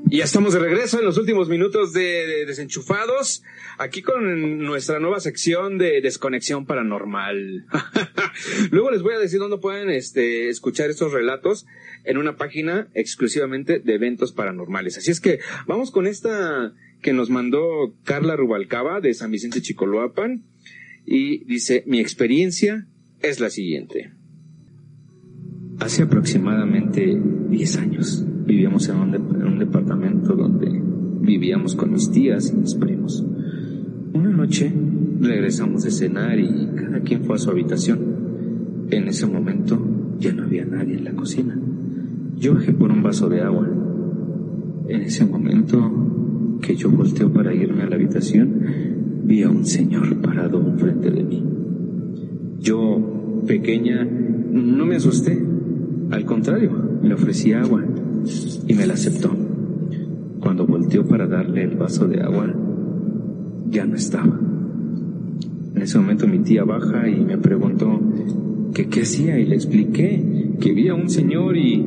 Y 0.08 0.18
ya 0.18 0.26
estamos 0.26 0.54
de 0.54 0.60
regreso 0.60 1.00
en 1.00 1.06
los 1.06 1.18
últimos 1.18 1.50
minutos 1.50 1.91
de, 1.91 2.28
de 2.28 2.46
Desenchufados, 2.46 3.41
aquí 3.80 4.04
con 4.04 4.60
nuestra 4.60 5.00
nueva 5.00 5.20
sección 5.20 5.80
de 5.80 6.00
Desconexión 6.00 6.68
Paranormal. 6.68 7.65
Luego 8.72 8.91
les 8.91 9.02
voy 9.02 9.15
a 9.15 9.20
decir 9.20 9.39
dónde 9.39 9.58
pueden 9.58 9.89
este, 9.89 10.50
escuchar 10.50 10.91
estos 10.91 11.12
relatos 11.12 11.65
en 12.04 12.18
una 12.18 12.38
página 12.38 12.88
exclusivamente 12.94 13.80
de 13.80 13.96
eventos 13.96 14.32
paranormales. 14.32 15.00
Así 15.00 15.10
es 15.10 15.20
que 15.20 15.39
vamos 15.65 15.89
con 15.89 16.06
esta 16.06 16.76
que 17.02 17.13
nos 17.13 17.32
mandó 17.32 17.96
Carla 18.04 18.36
Rubalcaba 18.36 19.02
de 19.02 19.15
San 19.15 19.32
Vicente 19.32 19.63
Chicoloapan 19.63 20.44
y 21.04 21.44
dice, 21.46 21.84
mi 21.88 22.00
experiencia 22.00 22.86
es 23.22 23.39
la 23.39 23.50
siguiente. 23.50 24.12
Hace 25.80 26.04
aproximadamente 26.04 27.20
10 27.50 27.78
años 27.78 28.26
vivíamos 28.56 28.88
en 28.88 28.96
un, 28.96 29.13
en 29.13 29.48
un, 29.48 29.60
departamento 29.60 30.34
donde 30.34 30.82
vivíamos 31.20 31.76
con 31.76 31.91
mis 31.91 32.10
tías 32.10 32.52
y 32.52 32.56
mis 32.56 32.74
primos. 32.76 33.22
Una 34.13 34.30
noche 34.30 34.72
regresamos 35.20 35.84
de 35.84 35.91
cenar 35.91 36.39
y 36.39 36.70
cada 36.74 37.02
quien 37.02 37.26
fue 37.26 37.36
a 37.36 37.38
su 37.38 37.50
habitación. 37.50 38.00
En 38.91 39.10
ese 39.10 39.26
momento 39.26 39.78
ya 40.20 40.32
no 40.32 40.44
había 40.44 40.63
nadie 40.63 40.96
en 40.96 41.04
la 41.04 41.12
cocina. 41.12 41.60
Yo 42.39 42.54
bajé 42.54 42.72
por 42.72 42.91
un 42.91 43.04
vaso 43.04 43.28
de 43.28 43.41
agua. 43.41 43.68
En 44.88 45.02
ese 45.02 45.26
momento 45.26 46.58
que 46.62 46.78
yo 46.78 46.89
volteo 46.89 47.34
para 47.34 47.54
irme 47.54 47.84
a 47.84 47.89
la 47.89 47.96
habitación, 47.96 48.62
vi 49.26 49.44
a 49.44 49.50
un 49.50 49.65
señor 49.65 50.15
parado 50.22 50.65
enfrente 50.65 51.12
de 51.12 51.24
mí. 51.24 51.44
Yo, 52.62 53.44
pequeña, 53.46 54.06
no 54.06 54.86
me 54.86 54.96
asusté. 54.96 55.55
Al 56.12 56.26
contrario, 56.26 56.72
le 57.02 57.13
ofrecí 57.13 57.54
agua 57.54 57.84
y 58.68 58.74
me 58.74 58.86
la 58.86 58.94
aceptó. 58.94 59.32
Cuando 60.39 60.65
volteó 60.65 61.06
para 61.06 61.28
darle 61.28 61.63
el 61.63 61.76
vaso 61.76 62.08
de 62.08 62.22
agua, 62.22 62.54
ya 63.70 63.86
no 63.86 63.96
estaba. 63.96 64.39
En 65.76 65.82
ese 65.82 65.98
momento 65.98 66.28
mi 66.28 66.39
tía 66.39 66.63
baja 66.63 67.10
y 67.10 67.20
me 67.26 67.38
preguntó 67.38 68.00
que 68.74 68.88
qué 68.88 69.02
hacía 69.02 69.39
y 69.39 69.46
le 69.46 69.56
expliqué 69.56 70.54
que 70.60 70.74
vi 70.74 70.89
a 70.89 70.94
un 70.94 71.10
señor 71.10 71.58
y, 71.58 71.86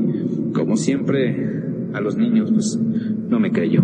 como 0.53 0.77
siempre, 0.77 1.63
a 1.93 2.01
los 2.01 2.17
niños, 2.17 2.51
pues 2.53 2.79
no 3.29 3.39
me 3.39 3.53
creyó. 3.53 3.83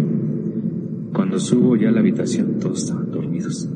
Cuando 1.13 1.39
subo 1.39 1.77
ya 1.77 1.89
a 1.89 1.93
la 1.93 2.01
habitación, 2.01 2.59
todos 2.61 2.83
estaban 2.83 3.11
dormidos. 3.11 3.69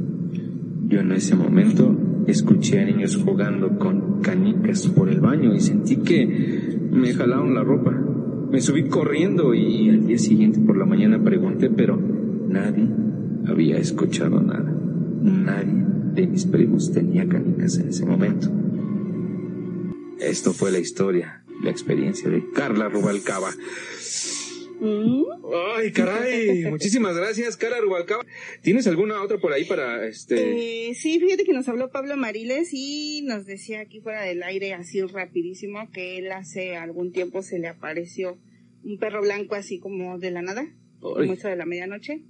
Yo 0.88 1.00
en 1.00 1.12
ese 1.12 1.36
momento 1.36 1.94
escuché 2.30 2.80
a 2.80 2.84
niños 2.84 3.16
jugando 3.16 3.78
con 3.78 4.20
canicas 4.20 4.86
por 4.88 5.08
el 5.08 5.20
baño 5.20 5.54
y 5.54 5.60
sentí 5.60 5.96
que 5.96 6.26
me 6.92 7.14
jalaron 7.14 7.54
la 7.54 7.64
ropa. 7.64 7.92
Me 8.50 8.60
subí 8.60 8.88
corriendo 8.88 9.54
y 9.54 9.90
al 9.90 10.06
día 10.06 10.18
siguiente 10.18 10.60
por 10.60 10.76
la 10.76 10.84
mañana 10.84 11.22
pregunté, 11.22 11.70
pero 11.70 11.98
nadie 12.48 12.86
había 13.46 13.78
escuchado 13.78 14.40
nada. 14.40 14.74
Nadie 15.22 15.84
de 16.14 16.26
mis 16.26 16.46
primos 16.46 16.92
tenía 16.92 17.28
canicas 17.28 17.78
en 17.78 17.88
ese 17.88 18.04
momento. 18.04 18.48
Esto 20.20 20.52
fue 20.52 20.70
la 20.70 20.78
historia, 20.78 21.42
la 21.62 21.70
experiencia 21.70 22.28
de 22.28 22.50
Carla 22.52 22.88
Rubalcaba. 22.88 23.50
Mm. 24.80 25.24
Ay, 25.76 25.92
caray. 25.92 26.64
Muchísimas 26.70 27.16
gracias, 27.16 27.56
Carla 27.56 27.80
Rubalcaba. 27.80 28.24
¿Tienes 28.62 28.86
alguna 28.86 29.22
otra 29.22 29.38
por 29.38 29.52
ahí 29.52 29.64
para 29.64 30.06
este? 30.06 30.90
Eh, 30.90 30.94
sí, 30.94 31.18
fíjate 31.18 31.44
que 31.44 31.52
nos 31.52 31.68
habló 31.68 31.90
Pablo 31.90 32.16
Mariles 32.16 32.70
y 32.72 33.22
nos 33.22 33.46
decía 33.46 33.80
aquí 33.80 34.00
fuera 34.00 34.22
del 34.22 34.42
aire 34.42 34.74
así 34.74 35.02
rapidísimo 35.02 35.90
que 35.92 36.18
él 36.18 36.30
hace 36.32 36.76
algún 36.76 37.12
tiempo 37.12 37.42
se 37.42 37.58
le 37.58 37.68
apareció 37.68 38.38
un 38.84 38.98
perro 38.98 39.20
blanco 39.22 39.54
así 39.54 39.78
como 39.80 40.18
de 40.18 40.30
la 40.30 40.42
nada, 40.42 40.66
como 41.00 41.32
eso 41.32 41.48
de 41.48 41.56
la 41.56 41.66
medianoche 41.66 42.22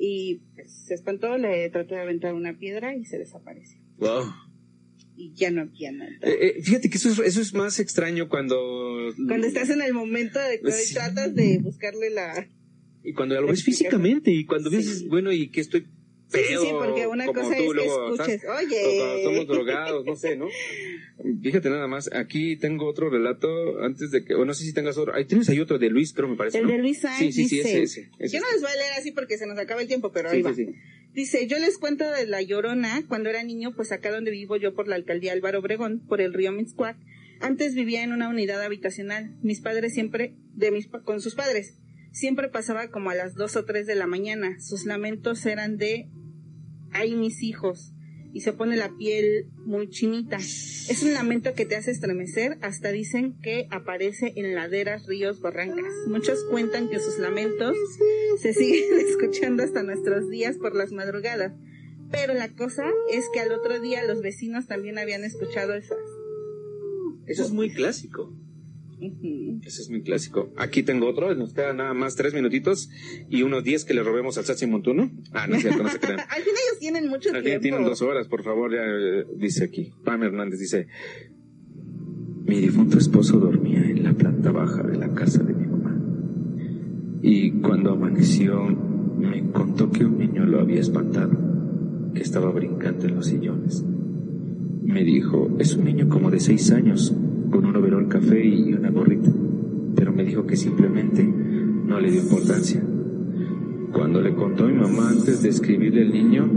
y 0.00 0.40
pues, 0.54 0.72
se 0.86 0.94
espantó, 0.94 1.36
le 1.36 1.68
trató 1.68 1.94
de 1.94 2.00
aventar 2.00 2.32
una 2.32 2.56
piedra 2.56 2.96
y 2.96 3.04
se 3.04 3.18
desapareció. 3.18 3.78
Wow. 3.98 4.24
Y 5.22 5.34
ya 5.34 5.50
no 5.50 5.60
había 5.62 5.92
nada. 5.92 6.10
Eh, 6.22 6.54
eh, 6.58 6.62
fíjate 6.62 6.88
que 6.88 6.96
eso 6.96 7.10
es, 7.10 7.18
eso 7.18 7.40
es 7.42 7.52
más 7.52 7.78
extraño 7.78 8.28
cuando... 8.30 9.12
Cuando 9.28 9.46
estás 9.46 9.68
en 9.68 9.82
el 9.82 9.92
momento 9.92 10.38
de 10.38 10.60
que 10.60 10.72
Sí. 10.72 10.94
tratas 10.94 11.34
de 11.34 11.58
buscarle 11.58 12.08
la... 12.08 12.48
Y 13.04 13.12
cuando 13.12 13.38
lo 13.38 13.46
ves 13.48 13.62
físicamente 13.62 14.30
y 14.30 14.46
cuando 14.46 14.70
ves, 14.70 15.06
bueno, 15.08 15.30
y 15.30 15.48
que 15.50 15.60
estoy 15.60 15.82
Sí, 15.82 16.38
pedo. 16.48 16.60
sí, 16.62 16.68
sí, 16.68 16.72
porque 16.78 17.06
una 17.08 17.26
cosa 17.26 17.42
tú, 17.42 17.50
es 17.50 17.56
que 17.58 17.74
luego, 17.74 18.14
escuches, 18.14 18.40
¿sabes? 18.42 18.66
oye. 18.66 18.80
O 18.84 18.96
cuando 18.96 19.22
somos 19.24 19.46
drogados, 19.48 20.06
no 20.06 20.16
sé, 20.16 20.36
¿no? 20.36 20.46
Fíjate 21.42 21.68
nada 21.70 21.86
más, 21.88 22.08
aquí 22.12 22.56
tengo 22.56 22.86
otro 22.86 23.10
relato 23.10 23.48
antes 23.82 24.10
de 24.10 24.24
que, 24.24 24.34
o 24.34 24.44
no 24.44 24.54
sé 24.54 24.64
si 24.64 24.72
tengas 24.72 24.96
otro. 24.96 25.12
Ahí 25.14 25.24
tienes 25.26 25.48
ahí 25.48 25.58
otro 25.60 25.78
de 25.78 25.90
Luis, 25.90 26.12
creo 26.14 26.28
me 26.28 26.36
parece. 26.36 26.58
El 26.58 26.64
¿no? 26.66 26.70
de 26.72 26.78
Luis 26.78 27.00
Sainz 27.00 27.18
Sí, 27.18 27.32
sí, 27.32 27.48
sí, 27.48 27.60
ese, 27.60 27.82
ese, 27.82 28.10
ese. 28.18 28.36
Yo 28.36 28.40
no 28.40 28.46
les 28.52 28.62
voy 28.62 28.70
a 28.70 28.76
leer 28.76 28.92
así 28.98 29.10
porque 29.10 29.36
se 29.38 29.46
nos 29.46 29.58
acaba 29.58 29.82
el 29.82 29.88
tiempo, 29.88 30.12
pero 30.12 30.30
Sí, 30.30 30.36
ahí 30.36 30.54
sí, 30.54 30.64
va. 30.64 30.72
Dice, 31.12 31.48
yo 31.48 31.58
les 31.58 31.76
cuento 31.76 32.08
de 32.10 32.26
La 32.26 32.40
Llorona, 32.40 33.02
cuando 33.08 33.30
era 33.30 33.42
niño, 33.42 33.74
pues 33.74 33.90
acá 33.90 34.12
donde 34.12 34.30
vivo 34.30 34.56
yo 34.56 34.74
por 34.74 34.86
la 34.86 34.94
alcaldía 34.94 35.32
Álvaro 35.32 35.58
Obregón, 35.58 36.00
por 36.06 36.20
el 36.20 36.32
río 36.32 36.52
Mixcuac, 36.52 36.96
antes 37.40 37.74
vivía 37.74 38.04
en 38.04 38.12
una 38.12 38.28
unidad 38.28 38.62
habitacional. 38.62 39.36
Mis 39.42 39.60
padres 39.60 39.94
siempre, 39.94 40.36
de 40.54 40.70
mis, 40.70 40.88
con 40.88 41.20
sus 41.20 41.34
padres, 41.34 41.78
siempre 42.12 42.48
pasaba 42.48 42.88
como 42.88 43.10
a 43.10 43.14
las 43.14 43.34
dos 43.34 43.56
o 43.56 43.64
tres 43.64 43.86
de 43.86 43.96
la 43.96 44.06
mañana. 44.06 44.60
Sus 44.60 44.84
lamentos 44.86 45.44
eran 45.46 45.78
de, 45.78 46.08
ay 46.92 47.16
mis 47.16 47.42
hijos, 47.42 47.92
y 48.32 48.40
se 48.40 48.52
pone 48.52 48.76
la 48.76 48.96
piel 48.96 49.46
muy 49.64 49.88
chinita. 49.88 50.36
Es 50.36 51.02
un 51.02 51.12
lamento 51.14 51.54
que 51.54 51.66
te 51.66 51.76
hace 51.76 51.90
estremecer, 51.90 52.58
hasta 52.60 52.92
dicen 52.92 53.36
que 53.42 53.66
aparece 53.70 54.32
en 54.36 54.54
laderas, 54.54 55.06
ríos, 55.06 55.40
barrancas. 55.40 55.92
Muchos 56.06 56.44
cuentan 56.44 56.88
que 56.88 56.98
sus 56.98 57.18
lamentos 57.18 57.76
se 58.40 58.52
siguen 58.54 58.98
escuchando 58.98 59.62
hasta 59.62 59.82
nuestros 59.82 60.28
días 60.28 60.56
por 60.56 60.74
las 60.74 60.92
madrugadas. 60.92 61.52
Pero 62.10 62.34
la 62.34 62.48
cosa 62.48 62.84
es 63.12 63.24
que 63.32 63.40
al 63.40 63.52
otro 63.52 63.80
día 63.80 64.04
los 64.04 64.20
vecinos 64.20 64.66
también 64.66 64.98
habían 64.98 65.24
escuchado 65.24 65.74
esas. 65.74 65.98
Eso 67.26 67.44
es 67.44 67.52
muy 67.52 67.70
clásico. 67.72 68.32
Ese 69.62 69.82
es 69.82 69.90
muy 69.90 70.02
clásico. 70.02 70.52
Aquí 70.56 70.82
tengo 70.82 71.08
otro, 71.08 71.34
nos 71.34 71.54
quedan 71.54 71.78
nada 71.78 71.94
más 71.94 72.16
tres 72.16 72.34
minutitos 72.34 72.90
y 73.28 73.42
unos 73.42 73.64
diez 73.64 73.84
que 73.84 73.94
le 73.94 74.02
robemos 74.02 74.36
al 74.36 74.44
Sachi 74.44 74.66
Montuno. 74.66 75.10
Ah, 75.32 75.46
no 75.46 75.56
es 75.56 75.62
cierto, 75.62 75.82
no 75.82 75.88
se 75.88 75.98
crean. 75.98 76.20
Al 76.28 76.42
fin 76.42 76.52
ellos 76.52 76.78
tienen 76.78 77.08
mucho 77.08 77.30
tiempo. 77.30 77.60
tienen 77.60 77.84
dos 77.84 78.02
horas, 78.02 78.28
por 78.28 78.42
favor, 78.42 78.72
ya 78.72 78.82
eh, 78.84 79.24
dice 79.36 79.64
aquí. 79.64 79.92
Pam 80.04 80.22
Hernández 80.22 80.60
dice, 80.60 80.86
mi 82.46 82.60
difunto 82.60 82.98
esposo 82.98 83.38
dormía 83.38 83.80
en 83.80 84.02
la 84.02 84.12
planta 84.12 84.50
baja 84.52 84.82
de 84.82 84.98
la 84.98 85.12
casa 85.14 85.42
de 85.42 85.54
mi 85.54 85.66
mamá. 85.66 85.96
Y 87.22 87.52
cuando 87.60 87.92
amaneció, 87.92 88.64
me 88.64 89.50
contó 89.50 89.90
que 89.90 90.04
un 90.04 90.18
niño 90.18 90.44
lo 90.44 90.60
había 90.60 90.80
espantado, 90.80 91.32
que 92.14 92.22
estaba 92.22 92.50
brincando 92.50 93.06
en 93.06 93.14
los 93.14 93.26
sillones. 93.26 93.84
Me 94.82 95.04
dijo, 95.04 95.56
es 95.58 95.74
un 95.76 95.84
niño 95.84 96.08
como 96.08 96.30
de 96.30 96.40
seis 96.40 96.70
años, 96.70 97.14
con 97.50 97.64
un 97.64 97.76
overol 97.76 98.08
café 98.08 98.44
y 98.44 98.72
una 98.72 98.90
gorrita, 98.90 99.30
pero 99.94 100.12
me 100.12 100.24
dijo 100.24 100.46
que 100.46 100.56
simplemente 100.56 101.24
no 101.24 102.00
le 102.00 102.10
dio 102.10 102.22
importancia. 102.22 102.82
Cuando 103.92 104.20
le 104.20 104.34
contó 104.34 104.64
a 104.64 104.68
mi 104.68 104.74
mamá 104.74 105.10
antes 105.10 105.42
de 105.42 105.48
escribirle 105.48 106.02
el 106.02 106.12
niño, 106.12 106.48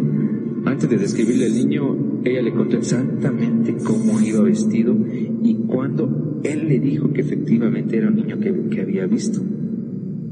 antes 0.65 0.89
de 0.89 0.97
describirle 0.97 1.47
el 1.47 1.55
niño, 1.55 2.21
ella 2.23 2.41
le 2.41 2.53
contó 2.53 2.77
exactamente 2.77 3.75
cómo 3.83 4.21
iba 4.21 4.41
vestido 4.43 4.95
y 5.43 5.55
cuando 5.67 6.39
él 6.43 6.67
le 6.67 6.79
dijo 6.79 7.11
que 7.11 7.21
efectivamente 7.21 7.97
era 7.97 8.09
un 8.09 8.15
niño 8.15 8.39
que, 8.39 8.53
que 8.69 8.81
había 8.81 9.05
visto. 9.07 9.41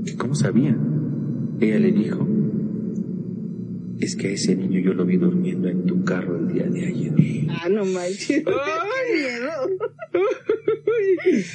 ¿Que 0.06 0.16
¿Cómo 0.16 0.36
sabía? 0.36 0.78
Ella 1.60 1.80
le 1.80 1.92
dijo, 1.92 2.28
es 4.02 4.16
que 4.16 4.30
a 4.30 4.32
ese 4.32 4.56
niño 4.56 4.80
yo 4.80 4.94
lo 4.94 5.06
vi 5.06 5.18
durmiendo 5.18 5.70
en 5.70 5.86
tu 5.86 6.04
carro 6.04 6.38
el 6.38 6.52
día 6.52 6.64
de 6.64 6.88
ayer. 6.88 7.12
Ah, 7.50 7.70
no 7.70 7.86
manches. 7.86 8.28
Qué 8.28 8.44
miedo. 8.44 9.52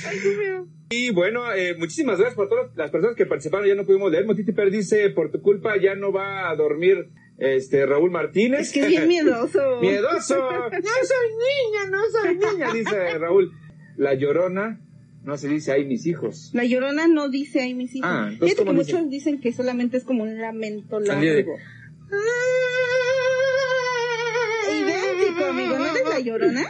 Ay, 0.06 0.18
qué 0.22 0.30
feo. 0.36 0.68
Y 0.90 1.10
bueno, 1.10 1.52
eh, 1.52 1.74
muchísimas 1.76 2.18
gracias 2.18 2.36
por 2.36 2.48
todas 2.48 2.70
las 2.76 2.90
personas 2.90 3.16
que 3.16 3.26
participaron. 3.26 3.66
Ya 3.66 3.74
no 3.74 3.84
pudimos 3.84 4.10
leer. 4.12 4.24
Motiti 4.24 4.52
Per 4.52 4.70
dice, 4.70 5.10
por 5.10 5.32
tu 5.32 5.42
culpa 5.42 5.76
ya 5.80 5.96
no 5.96 6.12
va 6.12 6.48
a 6.48 6.54
dormir 6.54 7.10
este 7.38 7.84
Raúl 7.84 8.10
Martínez. 8.10 8.60
Es 8.60 8.72
que 8.72 8.80
es 8.80 8.88
bien 8.88 9.08
miedoso. 9.08 9.80
Miedoso. 9.80 10.36
No 10.70 10.92
soy 11.02 11.28
niña, 11.34 11.90
no 11.90 11.98
soy 12.12 12.36
niña, 12.36 12.72
dice 12.72 13.18
Raúl. 13.18 13.52
La 13.96 14.14
llorona, 14.14 14.80
no 15.24 15.36
se 15.36 15.48
dice, 15.48 15.72
ay, 15.72 15.84
mis 15.86 16.06
hijos. 16.06 16.50
La 16.54 16.64
llorona 16.64 17.08
no 17.08 17.28
dice 17.28 17.60
ahí 17.60 17.74
mis 17.74 17.96
hijos. 17.96 18.08
Ah, 18.08 18.28
entonces, 18.30 18.56
Fíjate 18.56 18.70
que 18.70 18.76
muchos 18.76 19.10
dicen 19.10 19.40
que 19.40 19.52
solamente 19.52 19.96
es 19.96 20.04
como 20.04 20.22
un 20.22 20.40
lamento 20.40 21.00
largo. 21.00 21.56
Idéntico, 24.72 25.44
amigo. 25.44 25.78
¿No 25.78 25.86
eres 25.86 26.08
la 26.08 26.20
llorona? 26.20 26.64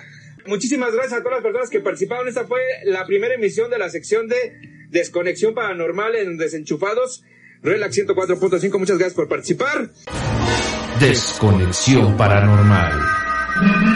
Muchísimas 0.47 0.93
gracias 0.93 1.21
a 1.21 1.23
todas 1.23 1.39
las 1.39 1.43
personas 1.43 1.71
que 1.71 1.81
participaron. 1.81 2.29
Esta 2.29 2.47
fue 2.47 2.61
la 2.85 3.07
primera 3.07 3.35
emisión 3.35 3.71
de 3.71 3.79
la 3.79 3.89
sección 3.89 4.29
de 4.29 4.61
Desconexión 4.91 5.55
Paranormal 5.55 6.15
en 6.17 6.37
Desenchufados. 6.37 7.25
Relax 7.63 7.97
104.5, 7.97 8.79
muchas 8.79 8.99
gracias 8.99 9.15
por 9.15 9.29
participar. 9.29 9.91
Desconexión 11.01 12.17
paranormal. 12.17 13.96